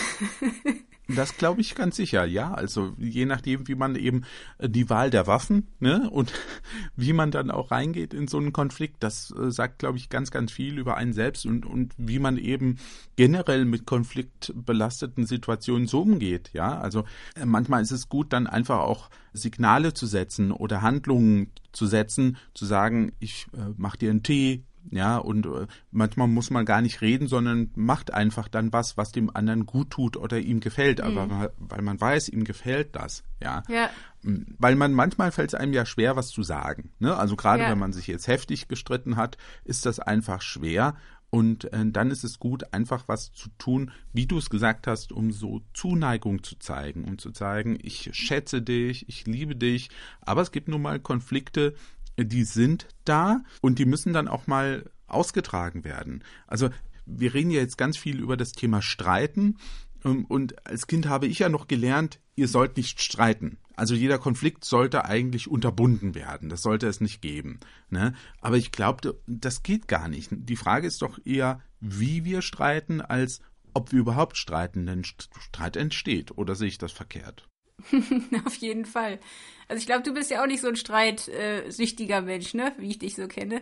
Das 1.09 1.35
glaube 1.35 1.59
ich 1.59 1.75
ganz 1.75 1.97
sicher, 1.97 2.23
ja. 2.23 2.53
Also 2.53 2.93
je 2.97 3.25
nachdem, 3.25 3.67
wie 3.67 3.75
man 3.75 3.95
eben 3.95 4.23
äh, 4.57 4.69
die 4.69 4.89
Wahl 4.89 5.09
der 5.09 5.27
Waffen 5.27 5.67
ne, 5.79 6.09
und 6.09 6.31
wie 6.95 7.11
man 7.11 7.29
dann 7.29 7.51
auch 7.51 7.71
reingeht 7.71 8.13
in 8.13 8.27
so 8.27 8.37
einen 8.37 8.53
Konflikt, 8.53 9.03
das 9.03 9.31
äh, 9.31 9.51
sagt, 9.51 9.79
glaube 9.79 9.97
ich, 9.97 10.09
ganz, 10.09 10.31
ganz 10.31 10.51
viel 10.51 10.77
über 10.77 10.95
einen 10.95 11.11
selbst 11.11 11.45
und, 11.45 11.65
und 11.65 11.93
wie 11.97 12.19
man 12.19 12.37
eben 12.37 12.77
generell 13.17 13.65
mit 13.65 13.85
konfliktbelasteten 13.85 15.25
Situationen 15.25 15.87
so 15.87 16.01
umgeht. 16.01 16.51
Ja, 16.53 16.79
also 16.79 17.03
äh, 17.35 17.45
manchmal 17.45 17.81
ist 17.81 17.91
es 17.91 18.07
gut, 18.07 18.31
dann 18.31 18.47
einfach 18.47 18.79
auch 18.79 19.09
Signale 19.33 19.93
zu 19.93 20.07
setzen 20.07 20.51
oder 20.51 20.81
Handlungen 20.81 21.51
zu 21.73 21.85
setzen, 21.85 22.37
zu 22.53 22.65
sagen, 22.65 23.11
ich 23.19 23.47
äh, 23.53 23.73
mach 23.75 23.97
dir 23.97 24.09
einen 24.09 24.23
Tee, 24.23 24.63
ja, 24.91 25.17
und 25.17 25.45
äh, 25.45 25.67
manchmal 25.91 26.27
muss 26.27 26.49
man 26.49 26.65
gar 26.65 26.81
nicht 26.81 27.01
reden, 27.01 27.27
sondern 27.27 27.71
macht 27.75 28.13
einfach 28.13 28.47
dann 28.47 28.73
was, 28.73 28.97
was 28.97 29.11
dem 29.11 29.33
anderen 29.35 29.65
gut 29.65 29.91
tut 29.91 30.17
oder 30.17 30.39
ihm 30.39 30.59
gefällt, 30.59 30.99
mhm. 30.99 31.17
aber 31.17 31.51
weil 31.57 31.81
man 31.81 31.99
weiß, 31.99 32.29
ihm 32.29 32.43
gefällt 32.43 32.95
das, 32.95 33.23
ja. 33.41 33.63
ja. 33.69 33.89
Weil 34.21 34.75
man 34.75 34.93
manchmal 34.93 35.31
fällt 35.31 35.49
es 35.49 35.55
einem 35.55 35.73
ja 35.73 35.85
schwer, 35.85 36.15
was 36.15 36.29
zu 36.29 36.43
sagen. 36.43 36.91
Ne? 36.99 37.15
Also 37.15 37.35
gerade 37.35 37.63
ja. 37.63 37.69
wenn 37.69 37.79
man 37.79 37.93
sich 37.93 38.07
jetzt 38.07 38.27
heftig 38.27 38.67
gestritten 38.67 39.15
hat, 39.15 39.37
ist 39.63 39.85
das 39.85 39.99
einfach 39.99 40.41
schwer. 40.41 40.95
Und 41.29 41.73
äh, 41.73 41.83
dann 41.87 42.11
ist 42.11 42.23
es 42.23 42.37
gut, 42.37 42.73
einfach 42.73 43.07
was 43.07 43.33
zu 43.33 43.49
tun, 43.57 43.91
wie 44.13 44.27
du 44.27 44.37
es 44.37 44.51
gesagt 44.51 44.85
hast, 44.85 45.11
um 45.11 45.31
so 45.31 45.61
Zuneigung 45.73 46.43
zu 46.43 46.59
zeigen, 46.59 47.05
um 47.05 47.17
zu 47.17 47.31
zeigen, 47.31 47.79
ich 47.81 48.11
schätze 48.13 48.61
dich, 48.61 49.09
ich 49.09 49.25
liebe 49.25 49.55
dich. 49.55 49.89
Aber 50.21 50.41
es 50.43 50.51
gibt 50.51 50.67
nun 50.67 50.83
mal 50.83 50.99
Konflikte, 50.99 51.73
die 52.17 52.43
sind 52.43 52.87
da 53.05 53.43
und 53.61 53.79
die 53.79 53.85
müssen 53.85 54.13
dann 54.13 54.27
auch 54.27 54.47
mal 54.47 54.89
ausgetragen 55.07 55.83
werden. 55.83 56.23
Also 56.47 56.69
wir 57.05 57.33
reden 57.33 57.51
ja 57.51 57.59
jetzt 57.59 57.77
ganz 57.77 57.97
viel 57.97 58.19
über 58.19 58.37
das 58.37 58.53
Thema 58.53 58.81
Streiten 58.81 59.57
ähm, 60.03 60.25
und 60.25 60.65
als 60.67 60.87
Kind 60.87 61.07
habe 61.07 61.27
ich 61.27 61.39
ja 61.39 61.49
noch 61.49 61.67
gelernt, 61.67 62.19
ihr 62.35 62.47
sollt 62.47 62.77
nicht 62.77 63.01
streiten. 63.01 63.57
Also 63.75 63.95
jeder 63.95 64.19
Konflikt 64.19 64.65
sollte 64.65 65.05
eigentlich 65.05 65.47
unterbunden 65.47 66.13
werden. 66.13 66.49
Das 66.49 66.61
sollte 66.61 66.87
es 66.87 67.01
nicht 67.01 67.21
geben. 67.21 67.59
Ne? 67.89 68.13
Aber 68.39 68.57
ich 68.57 68.71
glaube, 68.71 69.19
das 69.25 69.63
geht 69.63 69.87
gar 69.87 70.07
nicht. 70.07 70.29
Die 70.31 70.55
Frage 70.55 70.87
ist 70.87 71.01
doch 71.01 71.19
eher, 71.25 71.59
wie 71.79 72.23
wir 72.23 72.41
streiten, 72.41 73.01
als 73.01 73.41
ob 73.73 73.91
wir 73.91 73.99
überhaupt 73.99 74.37
streiten. 74.37 74.85
Denn 74.85 75.03
Streit 75.03 75.75
entsteht. 75.75 76.37
Oder 76.37 76.53
sehe 76.53 76.67
ich 76.67 76.77
das 76.77 76.91
verkehrt? 76.91 77.47
Auf 78.45 78.55
jeden 78.55 78.85
Fall. 78.85 79.19
Also 79.67 79.79
ich 79.79 79.85
glaube, 79.85 80.03
du 80.03 80.13
bist 80.13 80.29
ja 80.29 80.41
auch 80.41 80.47
nicht 80.47 80.61
so 80.61 80.67
ein 80.67 80.75
streitsüchtiger 80.75 82.21
Mensch, 82.21 82.53
ne? 82.53 82.73
Wie 82.77 82.89
ich 82.89 82.99
dich 82.99 83.15
so 83.15 83.27
kenne. 83.27 83.61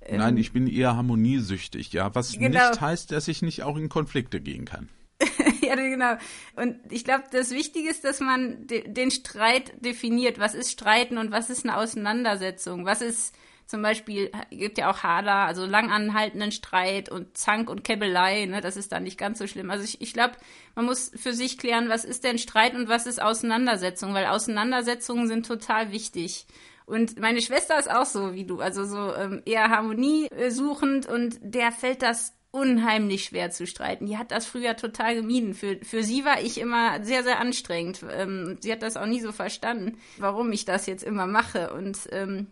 Ähm, 0.00 0.18
Nein, 0.18 0.36
ich 0.36 0.52
bin 0.52 0.66
eher 0.66 0.96
harmoniesüchtig, 0.96 1.92
ja. 1.92 2.14
Was 2.14 2.32
genau. 2.32 2.68
nicht 2.68 2.80
heißt, 2.80 3.12
dass 3.12 3.28
ich 3.28 3.42
nicht 3.42 3.62
auch 3.62 3.76
in 3.76 3.88
Konflikte 3.88 4.40
gehen 4.40 4.64
kann. 4.64 4.88
ja, 5.62 5.74
genau. 5.76 6.16
Und 6.56 6.76
ich 6.90 7.04
glaube, 7.04 7.24
das 7.30 7.50
Wichtige 7.50 7.88
ist, 7.88 8.04
dass 8.04 8.20
man 8.20 8.66
de 8.66 8.88
den 8.88 9.10
Streit 9.10 9.72
definiert. 9.84 10.38
Was 10.38 10.54
ist 10.54 10.70
Streiten 10.70 11.18
und 11.18 11.30
was 11.30 11.50
ist 11.50 11.64
eine 11.64 11.76
Auseinandersetzung? 11.76 12.84
Was 12.84 13.02
ist 13.02 13.34
zum 13.72 13.80
Beispiel 13.80 14.30
gibt 14.50 14.76
ja 14.76 14.90
auch 14.90 15.02
Hader, 15.02 15.46
also 15.46 15.64
langanhaltenden 15.64 16.52
Streit 16.52 17.08
und 17.08 17.38
Zank 17.38 17.70
und 17.70 17.84
Käbelei, 17.84 18.44
ne, 18.44 18.60
das 18.60 18.76
ist 18.76 18.92
dann 18.92 19.04
nicht 19.04 19.16
ganz 19.16 19.38
so 19.38 19.46
schlimm. 19.46 19.70
Also 19.70 19.82
ich, 19.82 20.02
ich 20.02 20.12
glaube, 20.12 20.34
man 20.74 20.84
muss 20.84 21.10
für 21.16 21.32
sich 21.32 21.56
klären, 21.56 21.88
was 21.88 22.04
ist 22.04 22.22
denn 22.22 22.36
Streit 22.36 22.74
und 22.74 22.90
was 22.90 23.06
ist 23.06 23.22
Auseinandersetzung, 23.22 24.12
weil 24.12 24.26
Auseinandersetzungen 24.26 25.26
sind 25.26 25.46
total 25.46 25.90
wichtig. 25.90 26.46
Und 26.84 27.18
meine 27.18 27.40
Schwester 27.40 27.78
ist 27.78 27.90
auch 27.90 28.04
so 28.04 28.34
wie 28.34 28.44
du, 28.44 28.60
also 28.60 28.84
so 28.84 29.14
ähm, 29.14 29.40
eher 29.46 29.70
harmoniesuchend 29.70 31.06
und 31.06 31.38
der 31.40 31.72
fällt 31.72 32.02
das 32.02 32.34
unheimlich 32.50 33.24
schwer 33.24 33.50
zu 33.50 33.66
streiten. 33.66 34.04
Die 34.04 34.18
hat 34.18 34.32
das 34.32 34.44
früher 34.44 34.76
total 34.76 35.14
gemieden. 35.14 35.54
Für, 35.54 35.78
für 35.82 36.02
sie 36.02 36.26
war 36.26 36.42
ich 36.42 36.60
immer 36.60 37.02
sehr, 37.02 37.22
sehr 37.22 37.40
anstrengend. 37.40 38.04
Ähm, 38.12 38.58
sie 38.60 38.70
hat 38.70 38.82
das 38.82 38.98
auch 38.98 39.06
nie 39.06 39.20
so 39.20 39.32
verstanden, 39.32 39.96
warum 40.18 40.52
ich 40.52 40.66
das 40.66 40.84
jetzt 40.84 41.04
immer 41.04 41.26
mache. 41.26 41.72
Und 41.72 41.96
ähm, 42.10 42.48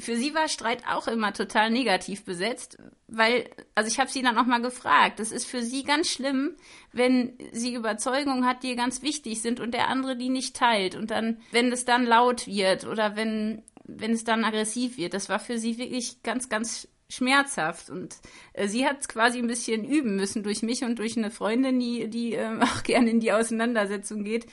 für 0.00 0.16
sie 0.16 0.34
war 0.34 0.48
Streit 0.48 0.82
auch 0.88 1.08
immer 1.08 1.32
total 1.32 1.70
negativ 1.70 2.24
besetzt, 2.24 2.78
weil, 3.08 3.48
also 3.74 3.88
ich 3.88 3.98
habe 3.98 4.10
sie 4.10 4.22
dann 4.22 4.38
auch 4.38 4.46
mal 4.46 4.62
gefragt, 4.62 5.18
das 5.18 5.32
ist 5.32 5.46
für 5.46 5.62
sie 5.62 5.82
ganz 5.82 6.08
schlimm, 6.08 6.56
wenn 6.92 7.36
sie 7.52 7.74
Überzeugungen 7.74 8.46
hat, 8.46 8.62
die 8.62 8.76
ganz 8.76 9.02
wichtig 9.02 9.42
sind 9.42 9.60
und 9.60 9.72
der 9.72 9.88
andere 9.88 10.16
die 10.16 10.28
nicht 10.28 10.56
teilt. 10.56 10.94
Und 10.94 11.10
dann, 11.10 11.38
wenn 11.50 11.72
es 11.72 11.84
dann 11.84 12.04
laut 12.06 12.46
wird 12.46 12.86
oder 12.86 13.16
wenn, 13.16 13.62
wenn 13.84 14.12
es 14.12 14.24
dann 14.24 14.44
aggressiv 14.44 14.96
wird, 14.96 15.14
das 15.14 15.28
war 15.28 15.40
für 15.40 15.58
sie 15.58 15.78
wirklich 15.78 16.22
ganz, 16.22 16.48
ganz 16.48 16.88
schmerzhaft. 17.08 17.90
Und 17.90 18.16
äh, 18.52 18.68
sie 18.68 18.86
hat 18.86 19.00
es 19.00 19.08
quasi 19.08 19.38
ein 19.38 19.46
bisschen 19.46 19.84
üben 19.84 20.16
müssen 20.16 20.42
durch 20.42 20.62
mich 20.62 20.84
und 20.84 20.98
durch 20.98 21.16
eine 21.16 21.30
Freundin, 21.30 21.78
die, 21.78 22.08
die 22.08 22.34
äh, 22.34 22.58
auch 22.60 22.82
gerne 22.82 23.10
in 23.10 23.20
die 23.20 23.32
Auseinandersetzung 23.32 24.24
geht. 24.24 24.46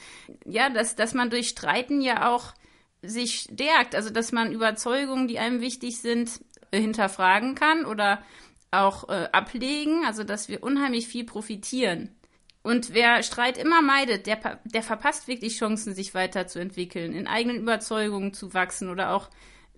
Ja, 0.46 0.70
dass, 0.70 0.96
dass 0.96 1.14
man 1.14 1.30
durch 1.30 1.50
Streiten 1.50 2.02
ja 2.02 2.30
auch 2.30 2.54
sich 3.08 3.40
stärkt, 3.42 3.96
also 3.96 4.10
dass 4.10 4.32
man 4.32 4.52
Überzeugungen, 4.52 5.28
die 5.28 5.40
einem 5.40 5.62
wichtig 5.62 6.00
sind, 6.00 6.42
hinterfragen 6.74 7.56
kann 7.56 7.86
oder 7.86 8.22
auch 8.72 9.10
äh, 9.10 9.30
ablegen, 9.32 10.06
also 10.06 10.24
dass 10.24 10.50
wir 10.50 10.64
unheimlich 10.64 11.08
viel 11.08 11.24
profitieren. 11.24 12.16
Und 12.64 12.94
wer 12.94 13.24
Streit 13.24 13.58
immer 13.58 13.82
meidet, 13.82 14.28
der, 14.28 14.60
der 14.66 14.84
verpasst 14.84 15.28
wirklich 15.28 15.58
Chancen, 15.58 15.96
sich 15.96 16.14
weiterzuentwickeln, 16.14 17.14
in 17.14 17.28
eigenen 17.28 17.62
Überzeugungen 17.62 18.34
zu 18.34 18.54
wachsen 18.54 18.90
oder 18.90 19.14
auch 19.14 19.30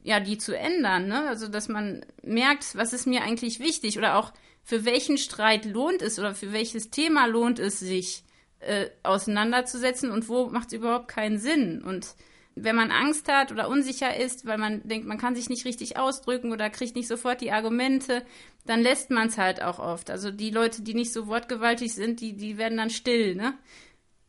ja, 0.01 0.19
die 0.19 0.37
zu 0.37 0.57
ändern. 0.57 1.07
Ne? 1.07 1.27
Also 1.27 1.47
dass 1.47 1.67
man 1.67 2.05
merkt, 2.23 2.75
was 2.75 2.93
ist 2.93 3.05
mir 3.05 3.21
eigentlich 3.21 3.59
wichtig 3.59 3.97
oder 3.97 4.15
auch 4.15 4.33
für 4.63 4.85
welchen 4.85 5.17
Streit 5.17 5.65
lohnt 5.65 6.01
es 6.01 6.19
oder 6.19 6.33
für 6.33 6.51
welches 6.51 6.89
Thema 6.89 7.27
lohnt 7.27 7.59
es 7.59 7.79
sich 7.79 8.23
äh, 8.59 8.87
auseinanderzusetzen 9.03 10.11
und 10.11 10.27
wo 10.27 10.47
macht 10.47 10.67
es 10.67 10.73
überhaupt 10.73 11.07
keinen 11.07 11.37
Sinn. 11.37 11.81
Und 11.81 12.15
wenn 12.63 12.75
man 12.75 12.91
Angst 12.91 13.27
hat 13.27 13.51
oder 13.51 13.69
unsicher 13.69 14.15
ist, 14.15 14.45
weil 14.45 14.57
man 14.57 14.87
denkt, 14.87 15.07
man 15.07 15.17
kann 15.17 15.35
sich 15.35 15.49
nicht 15.49 15.65
richtig 15.65 15.97
ausdrücken 15.97 16.51
oder 16.51 16.69
kriegt 16.69 16.95
nicht 16.95 17.07
sofort 17.07 17.41
die 17.41 17.51
Argumente, 17.51 18.23
dann 18.65 18.81
lässt 18.81 19.11
man 19.11 19.27
es 19.27 19.37
halt 19.37 19.61
auch 19.61 19.79
oft. 19.79 20.09
Also 20.09 20.31
die 20.31 20.49
Leute, 20.49 20.81
die 20.81 20.93
nicht 20.93 21.13
so 21.13 21.27
wortgewaltig 21.27 21.93
sind, 21.93 22.21
die, 22.21 22.35
die 22.35 22.57
werden 22.57 22.77
dann 22.77 22.89
still, 22.89 23.35
ne? 23.35 23.53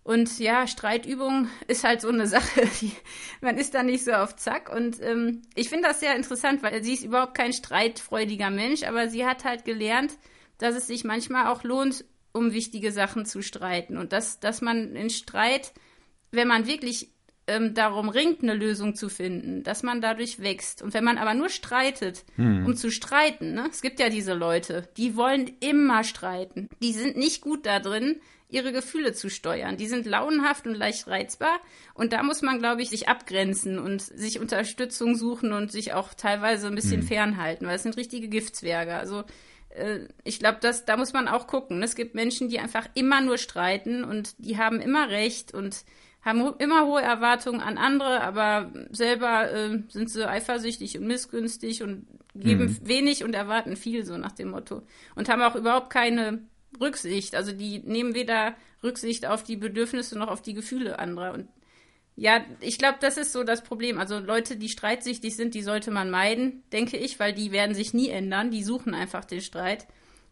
Und 0.02 0.38
ja, 0.38 0.66
Streitübung 0.66 1.48
ist 1.68 1.84
halt 1.84 2.00
so 2.00 2.08
eine 2.08 2.26
Sache, 2.26 2.62
man 3.40 3.58
ist 3.58 3.74
da 3.74 3.82
nicht 3.82 4.04
so 4.04 4.12
auf 4.12 4.36
Zack. 4.36 4.70
Und 4.74 5.00
ähm, 5.02 5.42
ich 5.54 5.68
finde 5.68 5.88
das 5.88 6.00
sehr 6.00 6.16
interessant, 6.16 6.62
weil 6.62 6.82
sie 6.82 6.94
ist 6.94 7.04
überhaupt 7.04 7.34
kein 7.34 7.52
streitfreudiger 7.52 8.50
Mensch, 8.50 8.82
aber 8.82 9.08
sie 9.08 9.26
hat 9.26 9.44
halt 9.44 9.64
gelernt, 9.64 10.16
dass 10.58 10.74
es 10.74 10.86
sich 10.86 11.04
manchmal 11.04 11.46
auch 11.46 11.64
lohnt, 11.64 12.04
um 12.32 12.52
wichtige 12.52 12.92
Sachen 12.92 13.26
zu 13.26 13.42
streiten. 13.42 13.96
Und 13.96 14.12
dass, 14.12 14.40
dass 14.40 14.60
man 14.60 14.94
in 14.96 15.10
Streit, 15.10 15.72
wenn 16.30 16.48
man 16.48 16.66
wirklich 16.66 17.12
ähm, 17.50 17.74
darum 17.74 18.08
ringt, 18.08 18.42
eine 18.42 18.54
Lösung 18.54 18.94
zu 18.94 19.08
finden, 19.08 19.64
dass 19.64 19.82
man 19.82 20.00
dadurch 20.00 20.40
wächst. 20.40 20.82
Und 20.82 20.94
wenn 20.94 21.04
man 21.04 21.18
aber 21.18 21.34
nur 21.34 21.48
streitet, 21.48 22.24
hm. 22.36 22.64
um 22.64 22.76
zu 22.76 22.90
streiten, 22.90 23.54
ne? 23.54 23.66
es 23.68 23.82
gibt 23.82 23.98
ja 23.98 24.08
diese 24.08 24.34
Leute, 24.34 24.88
die 24.96 25.16
wollen 25.16 25.50
immer 25.58 26.04
streiten. 26.04 26.68
Die 26.80 26.92
sind 26.92 27.16
nicht 27.16 27.40
gut 27.40 27.66
da 27.66 27.80
drin, 27.80 28.20
ihre 28.48 28.72
Gefühle 28.72 29.12
zu 29.12 29.30
steuern. 29.30 29.76
Die 29.76 29.86
sind 29.86 30.06
launenhaft 30.06 30.66
und 30.66 30.74
leicht 30.74 31.08
reizbar. 31.08 31.58
Und 31.94 32.12
da 32.12 32.22
muss 32.22 32.42
man, 32.42 32.58
glaube 32.58 32.82
ich, 32.82 32.90
sich 32.90 33.08
abgrenzen 33.08 33.78
und 33.78 34.00
sich 34.00 34.38
Unterstützung 34.38 35.16
suchen 35.16 35.52
und 35.52 35.72
sich 35.72 35.92
auch 35.92 36.14
teilweise 36.14 36.68
ein 36.68 36.74
bisschen 36.76 37.02
hm. 37.02 37.08
fernhalten, 37.08 37.66
weil 37.66 37.76
es 37.76 37.82
sind 37.82 37.96
richtige 37.96 38.28
Giftzwerge. 38.28 38.94
Also 38.94 39.24
ich 40.24 40.38
glaube, 40.40 40.58
da 40.60 40.96
muss 40.96 41.12
man 41.12 41.28
auch 41.28 41.46
gucken. 41.46 41.82
Es 41.82 41.94
gibt 41.94 42.14
Menschen, 42.14 42.48
die 42.48 42.58
einfach 42.58 42.88
immer 42.94 43.20
nur 43.20 43.38
streiten 43.38 44.04
und 44.04 44.34
die 44.38 44.58
haben 44.58 44.80
immer 44.80 45.08
recht 45.08 45.54
und 45.54 45.84
haben 46.22 46.54
immer 46.58 46.86
hohe 46.86 47.00
Erwartungen 47.00 47.60
an 47.60 47.78
andere, 47.78 48.20
aber 48.20 48.72
selber 48.90 49.50
äh, 49.50 49.82
sind 49.88 50.10
sie 50.10 50.28
eifersüchtig 50.28 50.98
und 50.98 51.06
missgünstig 51.06 51.82
und 51.82 52.06
geben 52.34 52.78
mhm. 52.80 52.88
wenig 52.88 53.24
und 53.24 53.34
erwarten 53.34 53.76
viel, 53.76 54.04
so 54.04 54.16
nach 54.18 54.32
dem 54.32 54.50
Motto. 54.50 54.82
Und 55.14 55.28
haben 55.28 55.42
auch 55.42 55.54
überhaupt 55.54 55.90
keine 55.90 56.40
Rücksicht. 56.78 57.34
Also 57.34 57.52
die 57.52 57.78
nehmen 57.78 58.14
weder 58.14 58.54
Rücksicht 58.82 59.26
auf 59.26 59.44
die 59.44 59.56
Bedürfnisse 59.56 60.18
noch 60.18 60.28
auf 60.28 60.42
die 60.42 60.54
Gefühle 60.54 60.98
anderer. 60.98 61.32
Und 61.32 61.48
ja, 62.16 62.44
ich 62.60 62.78
glaube, 62.78 62.98
das 63.00 63.16
ist 63.16 63.32
so 63.32 63.44
das 63.44 63.62
Problem. 63.62 63.98
Also 63.98 64.18
Leute, 64.18 64.56
die 64.56 64.68
streitsichtig 64.68 65.36
sind, 65.36 65.54
die 65.54 65.62
sollte 65.62 65.90
man 65.90 66.10
meiden, 66.10 66.62
denke 66.72 66.96
ich, 66.96 67.18
weil 67.18 67.32
die 67.32 67.52
werden 67.52 67.74
sich 67.74 67.94
nie 67.94 68.08
ändern. 68.08 68.50
Die 68.50 68.62
suchen 68.62 68.94
einfach 68.94 69.24
den 69.24 69.40
Streit. 69.40 69.86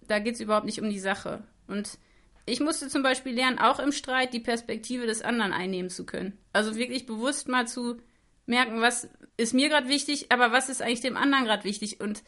Da 0.07 0.19
geht 0.19 0.35
es 0.35 0.41
überhaupt 0.41 0.67
nicht 0.67 0.81
um 0.81 0.91
die 0.91 0.99
Sache. 0.99 1.45
Und 1.67 1.99
ich 2.47 2.61
musste 2.61 2.89
zum 2.89 3.03
Beispiel 3.03 3.35
lernen, 3.35 3.59
auch 3.59 3.79
im 3.79 3.93
Streit 3.93 4.33
die 4.33 4.41
Perspektive 4.41 5.07
des 5.07 5.23
anderen 5.23 5.53
einnehmen 5.53 5.91
zu 5.91 6.05
können. 6.07 6.39
Also 6.53 6.77
wirklich 6.77 7.07
bewusst 7.07 7.49
mal 7.49 7.67
zu 7.69 7.99
merken, 8.47 8.81
was 8.81 9.09
ist 9.37 9.55
mir 9.55 9.69
gerade 9.69 9.89
wichtig, 9.89 10.33
aber 10.33 10.53
was 10.53 10.69
ist 10.69 10.83
eigentlich 10.83 11.03
dem 11.03 11.17
anderen 11.17 11.45
gerade 11.45 11.65
wichtig 11.65 12.01
und 12.01 12.23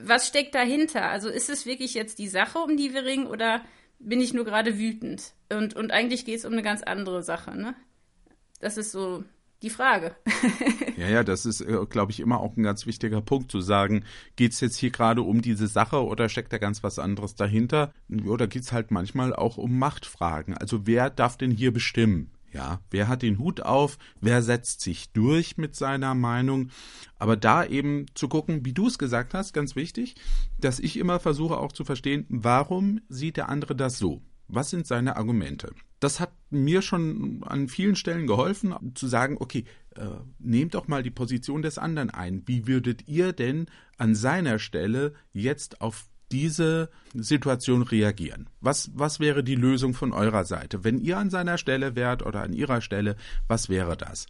was 0.00 0.26
steckt 0.26 0.54
dahinter? 0.54 1.08
Also 1.10 1.28
ist 1.28 1.48
es 1.48 1.66
wirklich 1.66 1.94
jetzt 1.94 2.18
die 2.18 2.28
Sache, 2.28 2.58
um 2.58 2.76
die 2.76 2.92
wir 2.92 3.04
ringen 3.04 3.26
oder 3.26 3.62
bin 3.98 4.20
ich 4.20 4.34
nur 4.34 4.44
gerade 4.44 4.78
wütend? 4.78 5.32
Und, 5.50 5.74
und 5.74 5.92
eigentlich 5.92 6.24
geht 6.24 6.38
es 6.38 6.44
um 6.44 6.52
eine 6.52 6.62
ganz 6.62 6.82
andere 6.82 7.22
Sache, 7.22 7.56
ne? 7.56 7.74
Das 8.60 8.76
ist 8.76 8.92
so 8.92 9.24
die 9.62 9.70
Frage. 9.70 10.14
ja, 10.96 11.08
ja, 11.08 11.24
das 11.24 11.46
ist, 11.46 11.60
äh, 11.60 11.86
glaube 11.88 12.12
ich, 12.12 12.20
immer 12.20 12.40
auch 12.40 12.56
ein 12.56 12.62
ganz 12.62 12.86
wichtiger 12.86 13.20
Punkt 13.22 13.50
zu 13.50 13.60
sagen, 13.60 14.04
geht 14.36 14.52
es 14.52 14.60
jetzt 14.60 14.76
hier 14.76 14.90
gerade 14.90 15.22
um 15.22 15.40
diese 15.40 15.66
Sache 15.66 16.04
oder 16.04 16.28
steckt 16.28 16.52
da 16.52 16.58
ganz 16.58 16.82
was 16.82 16.98
anderes 16.98 17.34
dahinter? 17.34 17.92
Oder 18.26 18.46
geht 18.46 18.62
es 18.62 18.72
halt 18.72 18.90
manchmal 18.90 19.34
auch 19.34 19.56
um 19.56 19.78
Machtfragen? 19.78 20.56
Also 20.56 20.86
wer 20.86 21.10
darf 21.10 21.36
denn 21.36 21.50
hier 21.50 21.72
bestimmen? 21.72 22.30
Ja, 22.52 22.80
wer 22.90 23.08
hat 23.08 23.22
den 23.22 23.38
Hut 23.38 23.60
auf? 23.60 23.98
Wer 24.20 24.42
setzt 24.42 24.80
sich 24.80 25.12
durch 25.12 25.58
mit 25.58 25.74
seiner 25.74 26.14
Meinung? 26.14 26.70
Aber 27.18 27.36
da 27.36 27.64
eben 27.64 28.06
zu 28.14 28.28
gucken, 28.28 28.64
wie 28.64 28.72
du 28.72 28.86
es 28.86 28.98
gesagt 28.98 29.34
hast, 29.34 29.52
ganz 29.52 29.76
wichtig, 29.76 30.14
dass 30.58 30.78
ich 30.78 30.96
immer 30.98 31.20
versuche 31.20 31.58
auch 31.58 31.72
zu 31.72 31.84
verstehen, 31.84 32.24
warum 32.28 33.00
sieht 33.08 33.36
der 33.36 33.48
andere 33.48 33.74
das 33.76 33.98
so? 33.98 34.22
Was 34.48 34.70
sind 34.70 34.86
seine 34.86 35.16
Argumente? 35.16 35.72
Das 36.00 36.20
hat 36.20 36.32
mir 36.50 36.82
schon 36.82 37.42
an 37.44 37.68
vielen 37.68 37.96
Stellen 37.96 38.26
geholfen, 38.26 38.74
zu 38.94 39.06
sagen, 39.06 39.36
okay, 39.40 39.64
äh, 39.96 40.06
nehmt 40.38 40.74
doch 40.74 40.88
mal 40.88 41.02
die 41.02 41.10
Position 41.10 41.62
des 41.62 41.78
anderen 41.78 42.10
ein. 42.10 42.42
Wie 42.46 42.66
würdet 42.66 43.08
ihr 43.08 43.32
denn 43.32 43.66
an 43.96 44.14
seiner 44.14 44.58
Stelle 44.58 45.14
jetzt 45.32 45.80
auf 45.80 46.06
diese 46.32 46.90
Situation 47.14 47.82
reagieren? 47.82 48.48
Was, 48.60 48.90
was 48.94 49.20
wäre 49.20 49.42
die 49.42 49.54
Lösung 49.54 49.94
von 49.94 50.12
eurer 50.12 50.44
Seite? 50.44 50.84
Wenn 50.84 50.98
ihr 50.98 51.18
an 51.18 51.30
seiner 51.30 51.58
Stelle 51.58 51.96
wärt 51.96 52.24
oder 52.24 52.42
an 52.42 52.52
ihrer 52.52 52.80
Stelle, 52.80 53.16
was 53.48 53.68
wäre 53.68 53.96
das? 53.96 54.26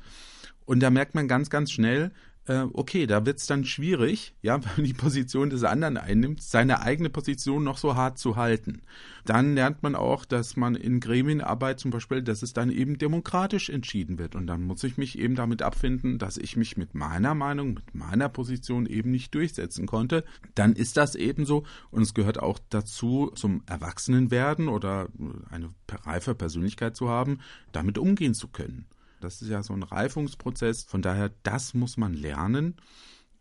Und 0.64 0.81
da 0.81 0.90
merkt 0.90 1.14
man 1.14 1.29
ganz, 1.29 1.50
ganz 1.50 1.70
schnell, 1.70 2.12
äh, 2.47 2.67
okay, 2.73 3.07
da 3.07 3.27
wird 3.27 3.39
es 3.39 3.47
dann 3.47 3.65
schwierig, 3.65 4.35
ja, 4.43 4.55
wenn 4.65 4.73
man 4.77 4.85
die 4.87 4.95
Position 4.95 5.51
des 5.51 5.65
anderen 5.65 5.97
einnimmt, 5.97 6.43
seine 6.43 6.81
eigene 6.83 7.11
Position 7.11 7.65
noch 7.65 7.79
so 7.79 7.97
hart 7.97 8.19
zu 8.19 8.37
halten. 8.37 8.83
Dann 9.25 9.55
lernt 9.55 9.83
man 9.83 9.97
auch, 9.97 10.25
dass 10.25 10.57
man 10.57 10.77
in 10.77 11.01
Gremienarbeit 11.01 11.81
zum 11.81 11.91
Beispiel, 11.91 12.23
dass 12.23 12.43
es 12.43 12.53
dann 12.53 12.71
eben 12.71 12.99
demokratisch 12.99 13.69
entschieden 13.69 14.19
wird. 14.19 14.37
Und 14.37 14.47
dann 14.47 14.63
muss 14.63 14.85
ich 14.85 14.97
mich 14.97 15.19
eben 15.19 15.35
damit 15.35 15.63
abfinden, 15.63 16.19
dass 16.19 16.37
ich 16.37 16.57
mich 16.57 16.77
mit 16.77 16.95
meiner 16.95 17.35
Meinung, 17.35 17.75
mit 17.75 17.95
meiner 17.95 18.29
Position 18.29 18.87
eben 18.87 19.11
nicht 19.11 19.35
durchsetzen 19.35 19.87
konnte. 19.87 20.25
Dann 20.55 20.75
ist 20.75 20.97
das 20.97 21.17
eben 21.17 21.45
so. 21.45 21.65
Und 21.91 22.03
es 22.03 22.15
gehört 22.15 22.39
auch 22.39 22.61
dazu, 22.71 23.33
zum 23.35 23.63
Erwachsenenwerden 23.67 24.69
oder 24.69 25.09
eine 25.51 25.71
reife 26.05 26.35
Persönlichkeit 26.35 26.97
zu 26.97 27.09
haben, 27.09 27.41
damit 27.73 27.99
umgehen 27.99 28.35
zu 28.35 28.49
können. 28.49 28.87
Das 29.27 29.43
ist 29.43 29.49
ja 29.49 29.62
so 29.62 29.73
ein 29.73 29.83
Reifungsprozess. 29.83 30.85
Von 30.85 31.03
daher, 31.03 31.31
das 31.43 31.75
muss 31.75 31.97
man 31.97 32.15
lernen. 32.15 32.77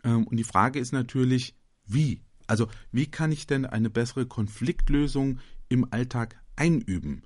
Ähm, 0.03 0.25
und 0.25 0.37
die 0.37 0.43
Frage 0.43 0.79
ist 0.79 0.91
natürlich, 0.91 1.55
wie? 1.85 2.21
Also, 2.47 2.67
wie 2.91 3.05
kann 3.09 3.31
ich 3.31 3.45
denn 3.45 3.65
eine 3.65 3.89
bessere 3.89 4.25
Konfliktlösung 4.25 5.39
im 5.69 5.91
Alltag 5.91 6.35
einüben? 6.55 7.23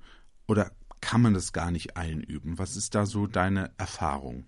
Oder 0.48 0.72
kann 1.00 1.22
man 1.22 1.34
das 1.34 1.54
gar 1.54 1.72
nicht 1.72 1.96
einüben? 1.96 2.60
Was 2.60 2.76
ist 2.76 2.96
da 2.96 3.06
so 3.06 3.28
deine 3.28 3.72
Erfahrung? 3.78 4.46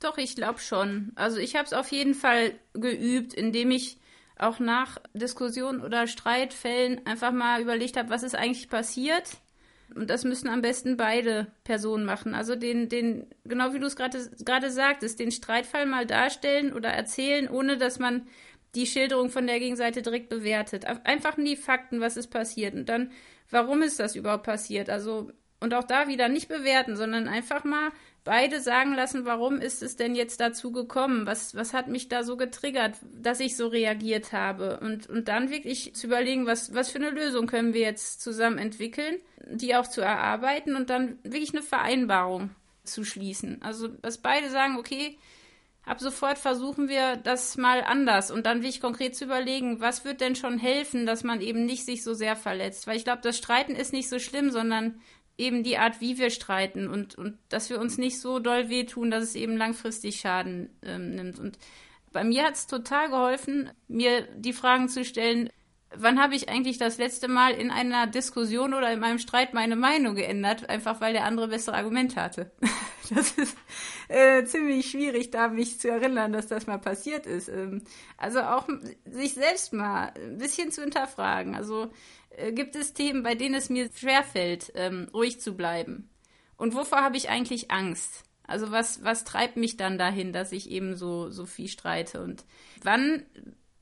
Doch, 0.00 0.18
ich 0.18 0.34
glaube 0.34 0.58
schon. 0.58 1.12
Also 1.14 1.38
ich 1.38 1.54
habe 1.54 1.64
es 1.64 1.72
auf 1.72 1.92
jeden 1.92 2.14
Fall 2.14 2.54
geübt, 2.72 3.32
indem 3.34 3.70
ich 3.70 4.00
auch 4.36 4.58
nach 4.58 4.98
Diskussionen 5.14 5.80
oder 5.80 6.08
Streitfällen 6.08 7.06
einfach 7.06 7.30
mal 7.30 7.62
überlegt 7.62 7.96
habe, 7.96 8.10
was 8.10 8.24
ist 8.24 8.34
eigentlich 8.34 8.68
passiert 8.68 9.38
und 9.94 10.10
das 10.10 10.24
müssen 10.24 10.48
am 10.48 10.62
besten 10.62 10.96
beide 10.96 11.48
Personen 11.64 12.04
machen. 12.04 12.34
Also 12.34 12.56
den, 12.56 12.88
den, 12.88 13.26
genau 13.44 13.72
wie 13.74 13.78
du 13.78 13.86
es 13.86 13.96
gerade 13.96 14.70
sagtest, 14.70 15.18
den 15.18 15.30
Streitfall 15.30 15.86
mal 15.86 16.06
darstellen 16.06 16.72
oder 16.72 16.90
erzählen, 16.90 17.48
ohne 17.48 17.76
dass 17.76 17.98
man 17.98 18.26
die 18.74 18.86
Schilderung 18.86 19.30
von 19.30 19.46
der 19.46 19.58
Gegenseite 19.58 20.02
direkt 20.02 20.28
bewertet. 20.28 20.84
Einfach 20.84 21.36
nur 21.36 21.46
die 21.46 21.56
Fakten, 21.56 22.00
was 22.00 22.16
ist 22.16 22.28
passiert 22.28 22.74
und 22.74 22.88
dann, 22.88 23.10
warum 23.50 23.82
ist 23.82 24.00
das 24.00 24.16
überhaupt 24.16 24.44
passiert? 24.44 24.88
Also, 24.88 25.30
und 25.62 25.74
auch 25.74 25.84
da 25.84 26.08
wieder 26.08 26.28
nicht 26.28 26.48
bewerten, 26.48 26.96
sondern 26.96 27.28
einfach 27.28 27.64
mal 27.64 27.90
beide 28.24 28.60
sagen 28.60 28.94
lassen, 28.94 29.24
warum 29.24 29.60
ist 29.60 29.82
es 29.82 29.96
denn 29.96 30.14
jetzt 30.14 30.40
dazu 30.40 30.72
gekommen? 30.72 31.26
Was, 31.26 31.54
was 31.54 31.72
hat 31.74 31.88
mich 31.88 32.08
da 32.08 32.22
so 32.22 32.36
getriggert, 32.36 32.96
dass 33.14 33.40
ich 33.40 33.56
so 33.56 33.66
reagiert 33.68 34.32
habe? 34.32 34.78
Und, 34.80 35.08
und 35.08 35.28
dann 35.28 35.50
wirklich 35.50 35.94
zu 35.94 36.06
überlegen, 36.06 36.46
was, 36.46 36.74
was 36.74 36.90
für 36.90 36.98
eine 36.98 37.10
Lösung 37.10 37.46
können 37.46 37.74
wir 37.74 37.80
jetzt 37.80 38.20
zusammen 38.22 38.58
entwickeln, 38.58 39.16
die 39.46 39.74
auch 39.74 39.86
zu 39.86 40.00
erarbeiten 40.00 40.76
und 40.76 40.90
dann 40.90 41.18
wirklich 41.22 41.52
eine 41.52 41.62
Vereinbarung 41.62 42.50
zu 42.84 43.04
schließen. 43.04 43.60
Also, 43.62 43.88
dass 43.88 44.18
beide 44.18 44.50
sagen, 44.50 44.76
okay, 44.78 45.18
ab 45.84 46.00
sofort 46.00 46.38
versuchen 46.38 46.88
wir 46.88 47.16
das 47.16 47.56
mal 47.56 47.82
anders 47.82 48.30
und 48.30 48.46
dann 48.46 48.62
wirklich 48.62 48.80
konkret 48.80 49.16
zu 49.16 49.24
überlegen, 49.24 49.80
was 49.80 50.04
wird 50.04 50.20
denn 50.20 50.36
schon 50.36 50.58
helfen, 50.58 51.06
dass 51.06 51.24
man 51.24 51.40
eben 51.40 51.64
nicht 51.64 51.84
sich 51.84 52.04
so 52.04 52.14
sehr 52.14 52.36
verletzt. 52.36 52.86
Weil 52.86 52.96
ich 52.96 53.04
glaube, 53.04 53.22
das 53.22 53.36
Streiten 53.36 53.74
ist 53.74 53.92
nicht 53.92 54.08
so 54.08 54.18
schlimm, 54.18 54.50
sondern 54.50 55.00
eben 55.42 55.62
die 55.62 55.78
Art, 55.78 56.00
wie 56.00 56.18
wir 56.18 56.30
streiten 56.30 56.88
und, 56.88 57.16
und 57.16 57.38
dass 57.48 57.68
wir 57.68 57.80
uns 57.80 57.98
nicht 57.98 58.20
so 58.20 58.38
doll 58.38 58.68
wehtun, 58.68 59.10
dass 59.10 59.24
es 59.24 59.34
eben 59.34 59.56
langfristig 59.56 60.20
Schaden 60.20 60.70
ähm, 60.82 61.10
nimmt. 61.10 61.38
Und 61.38 61.58
bei 62.12 62.24
mir 62.24 62.44
hat 62.44 62.54
es 62.54 62.66
total 62.66 63.10
geholfen, 63.10 63.70
mir 63.88 64.22
die 64.36 64.52
Fragen 64.52 64.88
zu 64.88 65.04
stellen, 65.04 65.50
wann 65.96 66.20
habe 66.20 66.34
ich 66.34 66.48
eigentlich 66.48 66.78
das 66.78 66.98
letzte 66.98 67.28
Mal 67.28 67.52
in 67.52 67.70
einer 67.70 68.06
Diskussion 68.06 68.74
oder 68.74 68.92
in 68.92 69.02
einem 69.02 69.18
Streit 69.18 69.54
meine 69.54 69.76
Meinung 69.76 70.14
geändert, 70.14 70.68
einfach 70.68 71.00
weil 71.00 71.12
der 71.12 71.24
andere 71.24 71.48
bessere 71.48 71.76
Argumente 71.76 72.16
hatte. 72.20 72.52
Das 73.10 73.32
ist 73.32 73.58
äh, 74.08 74.44
ziemlich 74.44 74.88
schwierig, 74.88 75.32
da 75.32 75.48
mich 75.48 75.78
zu 75.80 75.90
erinnern, 75.90 76.32
dass 76.32 76.46
das 76.46 76.66
mal 76.66 76.78
passiert 76.78 77.26
ist. 77.26 77.48
Ähm, 77.48 77.82
also 78.16 78.40
auch 78.40 78.68
sich 79.04 79.34
selbst 79.34 79.72
mal 79.72 80.14
ein 80.16 80.38
bisschen 80.38 80.70
zu 80.70 80.82
hinterfragen. 80.82 81.54
Also 81.54 81.90
gibt 82.52 82.76
es 82.76 82.94
Themen, 82.94 83.22
bei 83.22 83.34
denen 83.34 83.54
es 83.54 83.70
mir 83.70 83.90
schwerfällt, 83.94 84.72
ähm, 84.74 85.08
ruhig 85.12 85.40
zu 85.40 85.54
bleiben? 85.54 86.10
Und 86.56 86.74
wovor 86.74 87.02
habe 87.02 87.16
ich 87.16 87.28
eigentlich 87.28 87.70
Angst? 87.70 88.24
Also 88.44 88.70
was, 88.70 89.02
was 89.04 89.24
treibt 89.24 89.56
mich 89.56 89.76
dann 89.76 89.98
dahin, 89.98 90.32
dass 90.32 90.52
ich 90.52 90.70
eben 90.70 90.96
so, 90.96 91.30
so 91.30 91.46
viel 91.46 91.68
streite? 91.68 92.22
Und 92.22 92.44
wann 92.82 93.24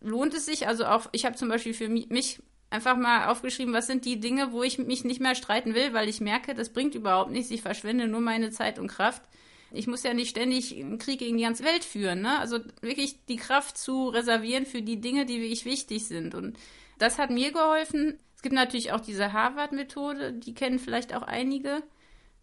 lohnt 0.01 0.35
es 0.35 0.47
sich, 0.47 0.67
also 0.67 0.85
auch, 0.87 1.09
ich 1.13 1.25
habe 1.25 1.37
zum 1.37 1.49
Beispiel 1.49 1.75
für 1.75 1.89
mich 1.89 2.41
einfach 2.71 2.97
mal 2.97 3.27
aufgeschrieben, 3.27 3.75
was 3.75 3.87
sind 3.87 4.05
die 4.05 4.21
Dinge, 4.21 4.53
wo 4.53 4.63
ich 4.63 4.79
mich 4.79 5.05
nicht 5.05 5.21
mehr 5.21 5.35
streiten 5.35 5.75
will, 5.75 5.93
weil 5.93 6.09
ich 6.09 6.21
merke, 6.21 6.55
das 6.55 6.73
bringt 6.73 6.95
überhaupt 6.95 7.31
nichts, 7.31 7.51
ich 7.51 7.63
verschwende 7.63 8.07
nur 8.07 8.21
meine 8.21 8.51
Zeit 8.51 8.79
und 8.79 8.89
Kraft. 8.89 9.23
Ich 9.73 9.87
muss 9.87 10.03
ja 10.03 10.15
nicht 10.15 10.31
ständig 10.31 10.77
einen 10.77 10.99
Krieg 10.99 11.19
gegen 11.19 11.37
die 11.37 11.45
ganze 11.45 11.65
Welt 11.65 11.85
führen. 11.85 12.23
Ne? 12.23 12.39
Also 12.39 12.59
wirklich 12.81 13.25
die 13.27 13.37
Kraft 13.37 13.79
zu 13.79 14.09
reservieren 14.09 14.67
für 14.67 14.83
die 14.83 15.01
Dinge, 15.01 15.27
die 15.27 15.41
wirklich 15.41 15.65
wichtig 15.65 16.07
sind. 16.07 16.35
Und 16.35 16.59
das 16.99 17.19
hat 17.19 17.31
mir 17.31 17.53
geholfen. 17.53 18.19
Es 18.41 18.43
gibt 18.43 18.55
natürlich 18.55 18.91
auch 18.93 19.01
diese 19.01 19.35
Harvard-Methode, 19.35 20.33
die 20.33 20.55
kennen 20.55 20.79
vielleicht 20.79 21.15
auch 21.15 21.21
einige, 21.21 21.83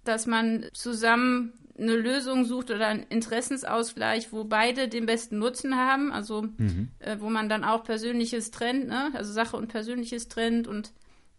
dass 0.03 0.27
man 0.27 0.67
zusammen 0.73 1.53
eine 1.75 1.95
Lösung 1.95 2.45
sucht 2.45 2.69
oder 2.69 2.85
einen 2.85 3.07
Interessensausgleich, 3.09 4.31
wo 4.31 4.43
beide 4.43 4.89
den 4.89 5.07
besten 5.07 5.39
Nutzen 5.39 5.75
haben, 5.75 6.11
also 6.11 6.43
mhm. 6.43 6.89
äh, 6.99 7.17
wo 7.19 7.31
man 7.31 7.49
dann 7.49 7.63
auch 7.63 7.83
Persönliches 7.83 8.51
trennt, 8.51 8.87
ne? 8.87 9.09
also 9.15 9.33
Sache 9.33 9.57
und 9.57 9.69
Persönliches 9.69 10.27
trennt 10.27 10.67
und 10.67 10.91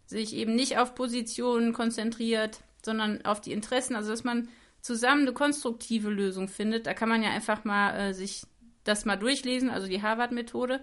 sich 0.05 0.35
eben 0.35 0.55
nicht 0.55 0.77
auf 0.77 0.93
Positionen 0.93 1.71
konzentriert, 1.71 2.59
sondern 2.83 3.23
auf 3.23 3.39
die 3.39 3.53
Interessen, 3.53 3.95
also 3.95 4.09
dass 4.09 4.25
man 4.25 4.49
zusammen 4.81 5.21
eine 5.21 5.31
konstruktive 5.31 6.09
Lösung 6.09 6.49
findet. 6.49 6.85
Da 6.85 6.93
kann 6.93 7.07
man 7.07 7.23
ja 7.23 7.29
einfach 7.29 7.63
mal 7.63 7.97
äh, 7.97 8.13
sich 8.13 8.43
das 8.83 9.05
mal 9.05 9.15
durchlesen, 9.15 9.69
also 9.69 9.87
die 9.87 10.01
Harvard-Methode. 10.01 10.81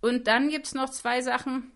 Und 0.00 0.26
dann 0.26 0.48
gibt 0.48 0.66
es 0.66 0.74
noch 0.74 0.90
zwei 0.90 1.22
Sachen, 1.22 1.70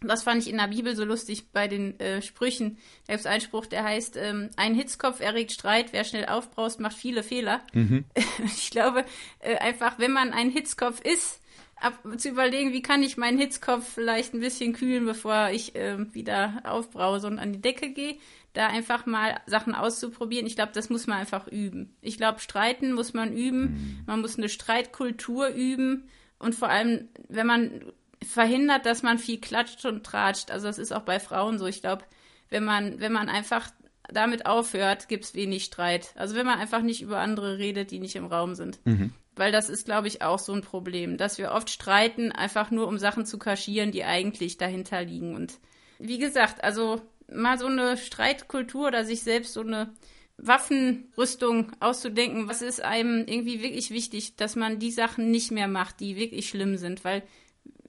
das 0.00 0.22
fand 0.22 0.42
ich 0.42 0.50
in 0.50 0.58
der 0.58 0.68
Bibel 0.68 0.94
so 0.94 1.04
lustig 1.04 1.52
bei 1.52 1.68
den 1.68 1.98
äh, 2.00 2.20
Sprüchen. 2.20 2.78
Da 3.06 3.14
gibt 3.14 3.20
es 3.20 3.26
einen 3.26 3.40
Spruch, 3.40 3.66
der 3.66 3.84
heißt, 3.84 4.16
ähm, 4.16 4.50
ein 4.56 4.74
Hitzkopf 4.74 5.20
erregt 5.20 5.52
Streit, 5.52 5.92
wer 5.92 6.04
schnell 6.04 6.26
aufbraust, 6.26 6.80
macht 6.80 6.96
viele 6.96 7.22
Fehler. 7.22 7.62
Mhm. 7.72 8.04
Ich 8.44 8.70
glaube, 8.70 9.04
äh, 9.40 9.56
einfach, 9.56 9.98
wenn 9.98 10.12
man 10.12 10.32
ein 10.32 10.50
Hitzkopf 10.50 11.00
ist, 11.00 11.40
ab, 11.76 11.98
zu 12.18 12.28
überlegen, 12.28 12.72
wie 12.72 12.82
kann 12.82 13.02
ich 13.02 13.16
meinen 13.16 13.38
Hitzkopf 13.38 13.88
vielleicht 13.88 14.34
ein 14.34 14.40
bisschen 14.40 14.74
kühlen, 14.74 15.06
bevor 15.06 15.50
ich 15.50 15.74
äh, 15.74 16.12
wieder 16.14 16.62
aufbrause 16.64 17.26
und 17.26 17.38
an 17.38 17.52
die 17.52 17.60
Decke 17.60 17.90
gehe, 17.90 18.16
da 18.52 18.66
einfach 18.68 19.06
mal 19.06 19.40
Sachen 19.46 19.74
auszuprobieren. 19.74 20.46
Ich 20.46 20.56
glaube, 20.56 20.72
das 20.74 20.90
muss 20.90 21.06
man 21.06 21.18
einfach 21.18 21.46
üben. 21.46 21.96
Ich 22.00 22.16
glaube, 22.16 22.40
streiten 22.40 22.92
muss 22.92 23.12
man 23.12 23.32
üben. 23.32 23.60
Mhm. 23.60 24.02
Man 24.06 24.20
muss 24.20 24.38
eine 24.38 24.48
Streitkultur 24.48 25.48
üben. 25.48 26.08
Und 26.38 26.54
vor 26.54 26.68
allem, 26.68 27.08
wenn 27.28 27.46
man 27.46 27.92
verhindert, 28.26 28.86
dass 28.86 29.02
man 29.02 29.18
viel 29.18 29.40
klatscht 29.40 29.84
und 29.84 30.04
tratscht. 30.04 30.50
Also 30.50 30.66
das 30.66 30.78
ist 30.78 30.92
auch 30.92 31.02
bei 31.02 31.20
Frauen 31.20 31.58
so. 31.58 31.66
Ich 31.66 31.80
glaube, 31.80 32.04
wenn 32.50 32.64
man, 32.64 33.00
wenn 33.00 33.12
man 33.12 33.28
einfach 33.28 33.70
damit 34.08 34.46
aufhört, 34.46 35.08
gibt 35.08 35.24
es 35.24 35.34
wenig 35.34 35.64
Streit. 35.64 36.12
Also 36.16 36.34
wenn 36.34 36.46
man 36.46 36.58
einfach 36.58 36.82
nicht 36.82 37.02
über 37.02 37.18
andere 37.18 37.58
redet, 37.58 37.90
die 37.90 37.98
nicht 37.98 38.16
im 38.16 38.26
Raum 38.26 38.54
sind. 38.54 38.78
Mhm. 38.84 39.12
Weil 39.34 39.52
das 39.52 39.68
ist, 39.68 39.84
glaube 39.84 40.08
ich, 40.08 40.22
auch 40.22 40.38
so 40.38 40.52
ein 40.52 40.62
Problem, 40.62 41.18
dass 41.18 41.38
wir 41.38 41.52
oft 41.52 41.68
streiten, 41.70 42.32
einfach 42.32 42.70
nur 42.70 42.88
um 42.88 42.98
Sachen 42.98 43.26
zu 43.26 43.38
kaschieren, 43.38 43.92
die 43.92 44.04
eigentlich 44.04 44.56
dahinter 44.56 45.02
liegen. 45.02 45.34
Und 45.34 45.54
wie 45.98 46.18
gesagt, 46.18 46.64
also 46.64 47.02
mal 47.30 47.58
so 47.58 47.66
eine 47.66 47.96
Streitkultur 47.96 48.88
oder 48.88 49.04
sich 49.04 49.22
selbst 49.22 49.52
so 49.52 49.60
eine 49.60 49.92
Waffenrüstung 50.38 51.72
auszudenken, 51.80 52.48
was 52.48 52.62
ist 52.62 52.82
einem 52.82 53.26
irgendwie 53.26 53.62
wirklich 53.62 53.90
wichtig, 53.90 54.36
dass 54.36 54.56
man 54.56 54.78
die 54.78 54.90
Sachen 54.90 55.30
nicht 55.30 55.50
mehr 55.50 55.68
macht, 55.68 56.00
die 56.00 56.16
wirklich 56.16 56.48
schlimm 56.48 56.76
sind, 56.76 57.04
weil 57.04 57.22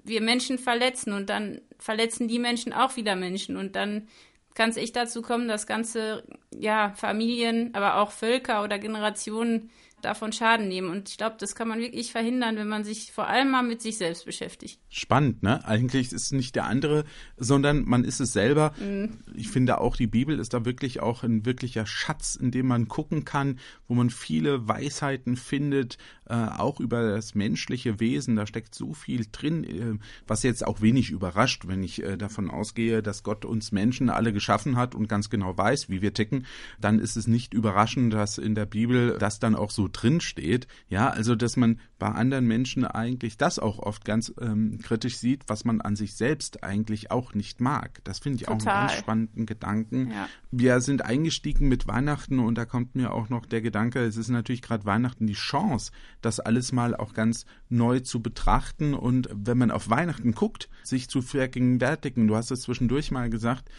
wir 0.08 0.22
Menschen 0.22 0.58
verletzen 0.58 1.14
und 1.14 1.30
dann 1.30 1.62
verletzen 1.80 2.28
die 2.28 2.40
Menschen 2.40 2.74
auch 2.74 2.96
wieder 2.96 3.16
Menschen. 3.16 3.58
Und 3.58 3.76
dann 3.76 4.08
kann 4.54 4.70
es 4.70 4.78
echt 4.78 4.96
dazu 4.96 5.22
kommen, 5.22 5.48
dass 5.48 5.68
ganze 5.68 6.24
ja, 6.52 6.94
Familien, 6.96 7.74
aber 7.76 7.98
auch 7.98 8.12
Völker 8.12 8.64
oder 8.64 8.80
Generationen 8.80 9.70
davon 10.02 10.32
Schaden 10.32 10.68
nehmen. 10.68 10.90
Und 10.90 11.10
ich 11.10 11.18
glaube, 11.18 11.38
das 11.40 11.56
kann 11.56 11.68
man 11.68 11.80
wirklich 11.80 12.12
verhindern, 12.12 12.56
wenn 12.56 12.68
man 12.68 12.84
sich 12.84 13.12
vor 13.12 13.28
allem 13.28 13.50
mal 13.50 13.64
mit 13.64 13.82
sich 13.82 13.98
selbst 13.98 14.26
beschäftigt. 14.26 14.80
Spannend, 14.90 15.42
ne? 15.42 15.66
Eigentlich 15.66 16.12
ist 16.12 16.26
es 16.26 16.32
nicht 16.32 16.56
der 16.56 16.66
andere, 16.66 17.04
sondern 17.36 17.84
man 17.86 18.04
ist 18.04 18.20
es 18.20 18.34
selber. 18.34 18.74
Mhm. 18.80 19.20
Ich 19.36 19.50
finde 19.50 19.82
auch, 19.82 19.96
die 19.96 20.08
Bibel 20.08 20.40
ist 20.40 20.54
da 20.54 20.66
wirklich 20.66 21.02
auch 21.02 21.24
ein 21.24 21.46
wirklicher 21.46 21.86
Schatz, 21.86 22.36
in 22.36 22.52
dem 22.52 22.68
man 22.68 22.88
gucken 22.88 23.26
kann, 23.26 23.60
wo 23.88 23.96
man 23.96 24.10
viele 24.10 24.68
Weisheiten 24.68 25.36
findet, 25.36 25.98
äh, 26.30 26.34
auch 26.34 26.80
über 26.80 27.10
das 27.10 27.34
menschliche 27.34 28.00
Wesen. 28.00 28.36
Da 28.36 28.46
steckt 28.46 28.76
so 28.76 28.94
viel 28.94 29.26
drin, 29.32 29.64
äh, 29.64 29.98
was 30.28 30.44
jetzt 30.44 30.66
auch 30.66 30.82
wenig 30.82 31.10
überrascht, 31.10 31.68
wenn 31.68 31.82
ich 31.82 32.04
äh, 32.04 32.18
davon 32.18 32.52
ausgehe, 32.52 33.02
dass 33.02 33.24
Gott 33.24 33.46
uns 33.46 33.72
Menschen 33.72 34.10
alle 34.10 34.32
geschaffen 34.32 34.78
hat 34.78 34.94
und 34.94 35.10
ganz 35.10 35.30
genau 35.32 35.58
weiß, 35.58 35.90
wie 35.90 36.02
wir 36.02 36.14
ticken. 36.14 36.46
Dann 36.80 37.00
ist 37.00 37.18
es 37.18 37.26
nicht 37.26 37.54
überraschend, 37.56 38.14
dass 38.14 38.38
in 38.38 38.54
der 38.54 38.66
Bibel 38.68 39.18
das 39.18 39.40
dann 39.40 39.56
auch 39.56 39.72
so 39.72 39.87
drin 39.88 40.22
steht. 40.22 40.68
Ja, 40.90 41.10
also 41.10 41.36
dass 41.36 41.58
man 41.58 41.80
bei 42.00 42.08
anderen 42.08 42.46
Menschen 42.46 42.86
eigentlich 42.86 43.38
das 43.38 43.60
auch 43.60 43.80
oft 43.80 44.06
ganz 44.06 44.34
ähm, 44.40 44.80
kritisch 44.82 45.18
sieht, 45.18 45.44
was 45.48 45.66
man 45.66 45.82
an 45.82 45.96
sich 45.96 46.16
selbst 46.16 46.64
eigentlich 46.64 47.12
auch 47.12 47.34
nicht 47.34 47.60
mag. 47.60 48.02
Das 48.04 48.20
finde 48.20 48.38
ich 48.38 48.46
Total. 48.46 48.58
auch 48.58 48.66
einen 48.66 48.88
ganz 48.88 49.00
spannenden 49.00 49.46
Gedanken. 49.46 50.12
Ja. 50.12 50.30
Wir 50.52 50.82
sind 50.82 51.04
eingestiegen 51.04 51.68
mit 51.68 51.88
Weihnachten 51.88 52.40
und 52.40 52.56
da 52.56 52.66
kommt 52.66 52.96
mir 52.96 53.14
auch 53.14 53.30
noch 53.30 53.46
der 53.46 53.62
Gedanke, 53.62 54.00
es 54.00 54.18
ist 54.18 54.30
natürlich 54.30 54.62
gerade 54.62 54.86
Weihnachten 54.86 55.28
die 55.28 55.34
Chance, 55.34 55.92
das 56.22 56.40
alles 56.40 56.72
mal 56.72 56.96
auch 56.96 57.14
ganz 57.14 57.46
neu 57.70 58.00
zu 58.00 58.22
betrachten 58.22 58.94
und 58.94 59.30
wenn 59.34 59.58
man 59.58 59.72
auf 59.72 59.90
Weihnachten 59.90 60.34
guckt, 60.34 60.70
sich 60.84 61.10
zu 61.10 61.22
vergegenwärtigen. 61.22 62.28
Du 62.28 62.36
hast 62.36 62.52
es 62.52 62.62
zwischendurch 62.62 63.12
mal 63.12 63.30
gesagt, 63.30 63.70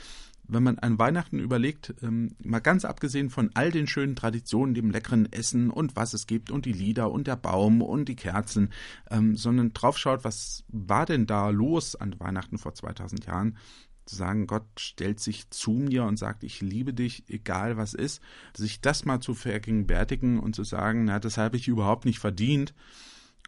wenn 0.49 0.63
man 0.63 0.79
an 0.79 0.99
Weihnachten 0.99 1.39
überlegt, 1.39 1.95
ähm, 2.03 2.35
mal 2.43 2.61
ganz 2.61 2.85
abgesehen 2.85 3.31
von 3.31 3.51
all 3.55 3.71
den 3.71 3.87
schönen 3.87 4.17
Traditionen, 4.17 4.75
dem 4.75 4.91
leckeren 4.91 5.31
Essen 5.31 5.71
und 5.71 5.95
was 5.95 6.15
es 6.15 6.27
gibt 6.27 6.51
und 6.51 6.65
die 6.65 6.73
Lieder 6.73 7.11
und 7.11 7.27
der 7.27 7.37
Baum 7.37 7.83
und 7.83 8.09
die 8.09 8.17
Kerzen, 8.17 8.71
ähm, 9.11 9.37
sondern 9.37 9.75
drauf 9.75 9.99
schaut, 9.99 10.25
was 10.25 10.65
war 10.69 11.07
denn 11.07 11.27
da 11.27 11.51
los 11.51 11.95
an 11.95 12.19
Weihnachten 12.19 12.59
vor 12.59 12.75
2000 12.75 13.27
Jahren, 13.27 13.59
zu 14.07 14.17
sagen, 14.17 14.47
Gott 14.47 14.65
stellt 14.79 15.21
sich 15.21 15.51
zu 15.51 15.73
mir 15.73 16.05
und 16.05 16.19
sagt, 16.19 16.43
ich 16.43 16.63
liebe 16.63 16.95
dich, 16.95 17.25
egal 17.29 17.77
was 17.77 17.93
ist, 17.93 18.23
sich 18.57 18.81
das 18.81 19.05
mal 19.05 19.21
zu 19.21 19.35
vergegenwärtigen 19.35 20.41
und 20.41 20.57
zu 20.57 20.65
sagen, 20.65 21.05
na, 21.05 21.19
das 21.19 21.37
habe 21.37 21.59
ich 21.59 21.69
überhaupt 21.69 22.07
nicht 22.07 22.19
verdient. 22.19 22.75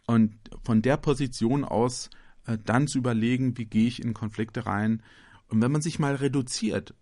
Und 0.06 0.36
von 0.62 0.82
der 0.82 0.98
Position 0.98 1.64
aus 1.64 2.10
äh, 2.46 2.58
dann 2.62 2.88
zu 2.88 2.98
überlegen, 2.98 3.56
wie 3.56 3.64
gehe 3.64 3.88
ich 3.88 4.02
in 4.02 4.12
Konflikte 4.12 4.66
rein, 4.66 5.02
und 5.50 5.60
wenn 5.60 5.72
man 5.72 5.82
sich 5.82 5.98
mal 5.98 6.14
reduziert 6.14 6.94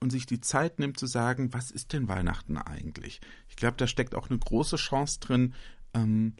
und 0.00 0.10
sich 0.10 0.26
die 0.26 0.40
Zeit 0.40 0.78
nimmt 0.78 0.98
zu 0.98 1.06
sagen, 1.06 1.52
was 1.52 1.70
ist 1.70 1.92
denn 1.92 2.08
Weihnachten 2.08 2.58
eigentlich? 2.58 3.20
Ich 3.48 3.56
glaube, 3.56 3.76
da 3.78 3.86
steckt 3.86 4.14
auch 4.14 4.28
eine 4.28 4.38
große 4.38 4.76
Chance 4.76 5.20
drin, 5.20 5.54
ähm, 5.94 6.34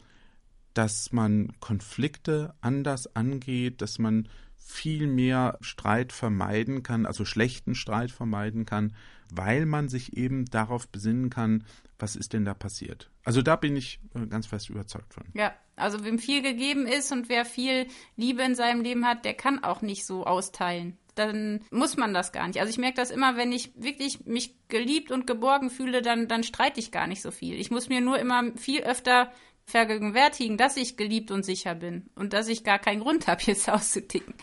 dass 0.75 1.11
man 1.11 1.53
Konflikte 1.59 2.53
anders 2.61 3.15
angeht, 3.15 3.81
dass 3.81 3.97
man 3.97 4.29
viel 4.57 5.07
mehr 5.07 5.57
Streit 5.61 6.11
vermeiden 6.11 6.83
kann, 6.83 7.05
also 7.05 7.25
schlechten 7.25 7.75
Streit 7.75 8.11
vermeiden 8.11 8.65
kann, 8.65 8.95
weil 9.31 9.65
man 9.65 9.89
sich 9.89 10.17
eben 10.17 10.45
darauf 10.45 10.87
besinnen 10.87 11.29
kann, 11.29 11.63
was 11.97 12.15
ist 12.15 12.33
denn 12.33 12.45
da 12.45 12.53
passiert. 12.53 13.09
Also 13.23 13.41
da 13.41 13.55
bin 13.55 13.75
ich 13.75 13.99
äh, 14.13 14.27
ganz 14.27 14.45
fest 14.47 14.69
überzeugt 14.69 15.13
von. 15.13 15.23
Ja, 15.33 15.55
also 15.75 16.03
wem 16.03 16.19
viel 16.19 16.41
gegeben 16.41 16.85
ist 16.85 17.11
und 17.11 17.29
wer 17.29 17.45
viel 17.45 17.87
Liebe 18.15 18.43
in 18.43 18.53
seinem 18.53 18.81
Leben 18.81 19.05
hat, 19.05 19.25
der 19.25 19.33
kann 19.33 19.63
auch 19.63 19.81
nicht 19.81 20.05
so 20.05 20.25
austeilen 20.25 20.97
dann 21.15 21.61
muss 21.71 21.97
man 21.97 22.13
das 22.13 22.31
gar 22.31 22.47
nicht. 22.47 22.59
Also 22.59 22.69
ich 22.69 22.77
merke 22.77 22.97
das 22.97 23.11
immer, 23.11 23.37
wenn 23.37 23.51
ich 23.51 23.71
wirklich 23.75 24.25
mich 24.25 24.55
geliebt 24.67 25.11
und 25.11 25.25
geborgen 25.25 25.69
fühle, 25.69 26.01
dann, 26.01 26.27
dann 26.27 26.43
streite 26.43 26.79
ich 26.79 26.91
gar 26.91 27.07
nicht 27.07 27.21
so 27.21 27.31
viel. 27.31 27.59
Ich 27.59 27.71
muss 27.71 27.89
mir 27.89 28.01
nur 28.01 28.19
immer 28.19 28.43
viel 28.55 28.81
öfter 28.81 29.31
vergegenwärtigen, 29.65 30.57
dass 30.57 30.77
ich 30.77 30.95
geliebt 30.95 31.31
und 31.31 31.43
sicher 31.43 31.73
bin 31.73 32.09
und 32.15 32.33
dass 32.33 32.47
ich 32.47 32.63
gar 32.63 32.79
keinen 32.79 33.01
Grund 33.01 33.27
habe, 33.27 33.41
jetzt 33.45 33.69
auszuticken. 33.69 34.35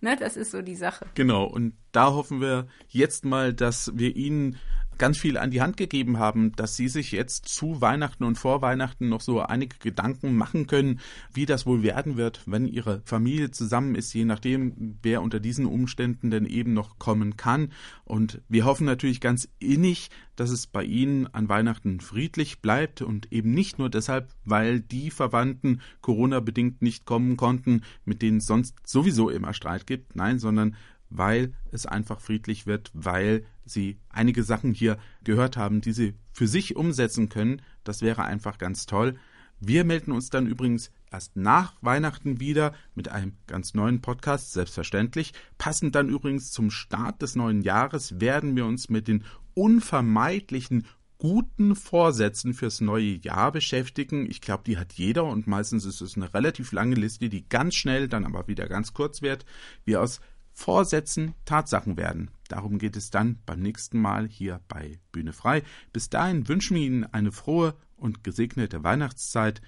Ne, 0.00 0.16
das 0.16 0.36
ist 0.36 0.52
so 0.52 0.62
die 0.62 0.76
Sache. 0.76 1.06
Genau, 1.14 1.44
und 1.44 1.74
da 1.92 2.12
hoffen 2.12 2.40
wir 2.40 2.68
jetzt 2.88 3.24
mal, 3.24 3.52
dass 3.52 3.92
wir 3.94 4.16
Ihnen 4.16 4.56
ganz 5.00 5.18
viel 5.18 5.38
an 5.38 5.50
die 5.50 5.62
Hand 5.62 5.78
gegeben 5.78 6.18
haben, 6.18 6.52
dass 6.52 6.76
Sie 6.76 6.86
sich 6.86 7.10
jetzt 7.10 7.48
zu 7.48 7.80
Weihnachten 7.80 8.22
und 8.22 8.36
vor 8.36 8.60
Weihnachten 8.60 9.08
noch 9.08 9.22
so 9.22 9.40
einige 9.40 9.78
Gedanken 9.78 10.36
machen 10.36 10.66
können, 10.66 11.00
wie 11.32 11.46
das 11.46 11.64
wohl 11.64 11.82
werden 11.82 12.18
wird, 12.18 12.42
wenn 12.46 12.66
Ihre 12.66 13.00
Familie 13.06 13.50
zusammen 13.50 13.94
ist, 13.94 14.12
je 14.12 14.26
nachdem, 14.26 14.98
wer 15.02 15.22
unter 15.22 15.40
diesen 15.40 15.64
Umständen 15.64 16.30
denn 16.30 16.44
eben 16.44 16.74
noch 16.74 16.98
kommen 16.98 17.38
kann. 17.38 17.72
Und 18.04 18.42
wir 18.48 18.66
hoffen 18.66 18.84
natürlich 18.84 19.22
ganz 19.22 19.48
innig, 19.58 20.10
dass 20.36 20.50
es 20.50 20.66
bei 20.66 20.84
Ihnen 20.84 21.26
an 21.28 21.48
Weihnachten 21.48 22.00
friedlich 22.00 22.60
bleibt 22.60 23.00
und 23.00 23.32
eben 23.32 23.52
nicht 23.52 23.78
nur 23.78 23.88
deshalb, 23.88 24.34
weil 24.44 24.80
die 24.80 25.10
Verwandten 25.10 25.80
Corona-bedingt 26.02 26.82
nicht 26.82 27.06
kommen 27.06 27.38
konnten, 27.38 27.82
mit 28.04 28.20
denen 28.20 28.38
es 28.38 28.46
sonst 28.46 28.76
sowieso 28.86 29.30
immer 29.30 29.54
Streit 29.54 29.86
gibt, 29.86 30.14
nein, 30.14 30.38
sondern 30.38 30.76
weil 31.10 31.52
es 31.72 31.86
einfach 31.86 32.20
friedlich 32.20 32.66
wird, 32.66 32.90
weil 32.94 33.44
sie 33.64 33.98
einige 34.08 34.42
Sachen 34.42 34.72
hier 34.72 34.98
gehört 35.24 35.56
haben, 35.56 35.80
die 35.80 35.92
sie 35.92 36.14
für 36.32 36.48
sich 36.48 36.76
umsetzen 36.76 37.28
können. 37.28 37.62
Das 37.84 38.02
wäre 38.02 38.24
einfach 38.24 38.58
ganz 38.58 38.86
toll. 38.86 39.16
Wir 39.60 39.84
melden 39.84 40.12
uns 40.12 40.30
dann 40.30 40.46
übrigens 40.46 40.90
erst 41.10 41.36
nach 41.36 41.74
Weihnachten 41.82 42.40
wieder 42.40 42.72
mit 42.94 43.08
einem 43.10 43.36
ganz 43.46 43.74
neuen 43.74 44.00
Podcast, 44.00 44.52
selbstverständlich. 44.52 45.34
Passend 45.58 45.94
dann 45.94 46.08
übrigens 46.08 46.50
zum 46.50 46.70
Start 46.70 47.20
des 47.20 47.36
neuen 47.36 47.60
Jahres 47.60 48.20
werden 48.20 48.56
wir 48.56 48.64
uns 48.64 48.88
mit 48.88 49.06
den 49.06 49.24
unvermeidlichen 49.52 50.86
guten 51.18 51.76
Vorsätzen 51.76 52.54
fürs 52.54 52.80
neue 52.80 53.18
Jahr 53.18 53.52
beschäftigen. 53.52 54.24
Ich 54.30 54.40
glaube, 54.40 54.62
die 54.64 54.78
hat 54.78 54.94
jeder 54.94 55.24
und 55.24 55.46
meistens 55.46 55.84
ist 55.84 56.00
es 56.00 56.16
eine 56.16 56.32
relativ 56.32 56.72
lange 56.72 56.94
Liste, 56.94 57.28
die 57.28 57.46
ganz 57.46 57.74
schnell, 57.74 58.08
dann 58.08 58.24
aber 58.24 58.48
wieder 58.48 58.66
ganz 58.66 58.94
kurz 58.94 59.20
wird, 59.20 59.44
wie 59.84 59.98
aus 59.98 60.20
Vorsätzen 60.60 61.34
Tatsachen 61.46 61.96
werden. 61.96 62.30
Darum 62.48 62.78
geht 62.78 62.94
es 62.94 63.10
dann 63.10 63.38
beim 63.46 63.60
nächsten 63.60 63.98
Mal 63.98 64.28
hier 64.28 64.60
bei 64.68 65.00
Bühne 65.10 65.32
frei. 65.32 65.62
Bis 65.94 66.10
dahin 66.10 66.48
wünschen 66.48 66.76
wir 66.76 66.82
Ihnen 66.82 67.04
eine 67.04 67.32
frohe 67.32 67.74
und 67.96 68.24
gesegnete 68.24 68.84
Weihnachtszeit. 68.84 69.62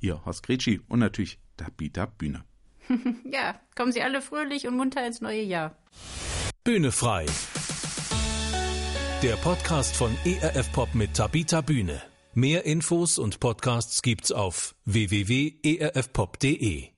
Ihr 0.00 0.24
Horst 0.24 0.42
Gretschi 0.42 0.80
und 0.88 1.00
natürlich 1.00 1.38
Tabita 1.58 2.06
Bühne. 2.06 2.42
ja, 3.30 3.60
kommen 3.76 3.92
Sie 3.92 4.00
alle 4.00 4.22
fröhlich 4.22 4.66
und 4.66 4.78
munter 4.78 5.06
ins 5.06 5.20
neue 5.20 5.42
Jahr. 5.42 5.76
Bühne 6.64 6.90
frei. 6.90 7.26
Der 9.22 9.36
Podcast 9.36 9.94
von 9.94 10.16
ERF 10.24 10.72
Pop 10.72 10.94
mit 10.94 11.12
Tabita 11.12 11.60
Bühne. 11.60 12.00
Mehr 12.32 12.64
Infos 12.64 13.18
und 13.18 13.40
Podcasts 13.40 14.00
gibt's 14.00 14.32
auf 14.32 14.74
www.erfpop.de. 14.86 16.92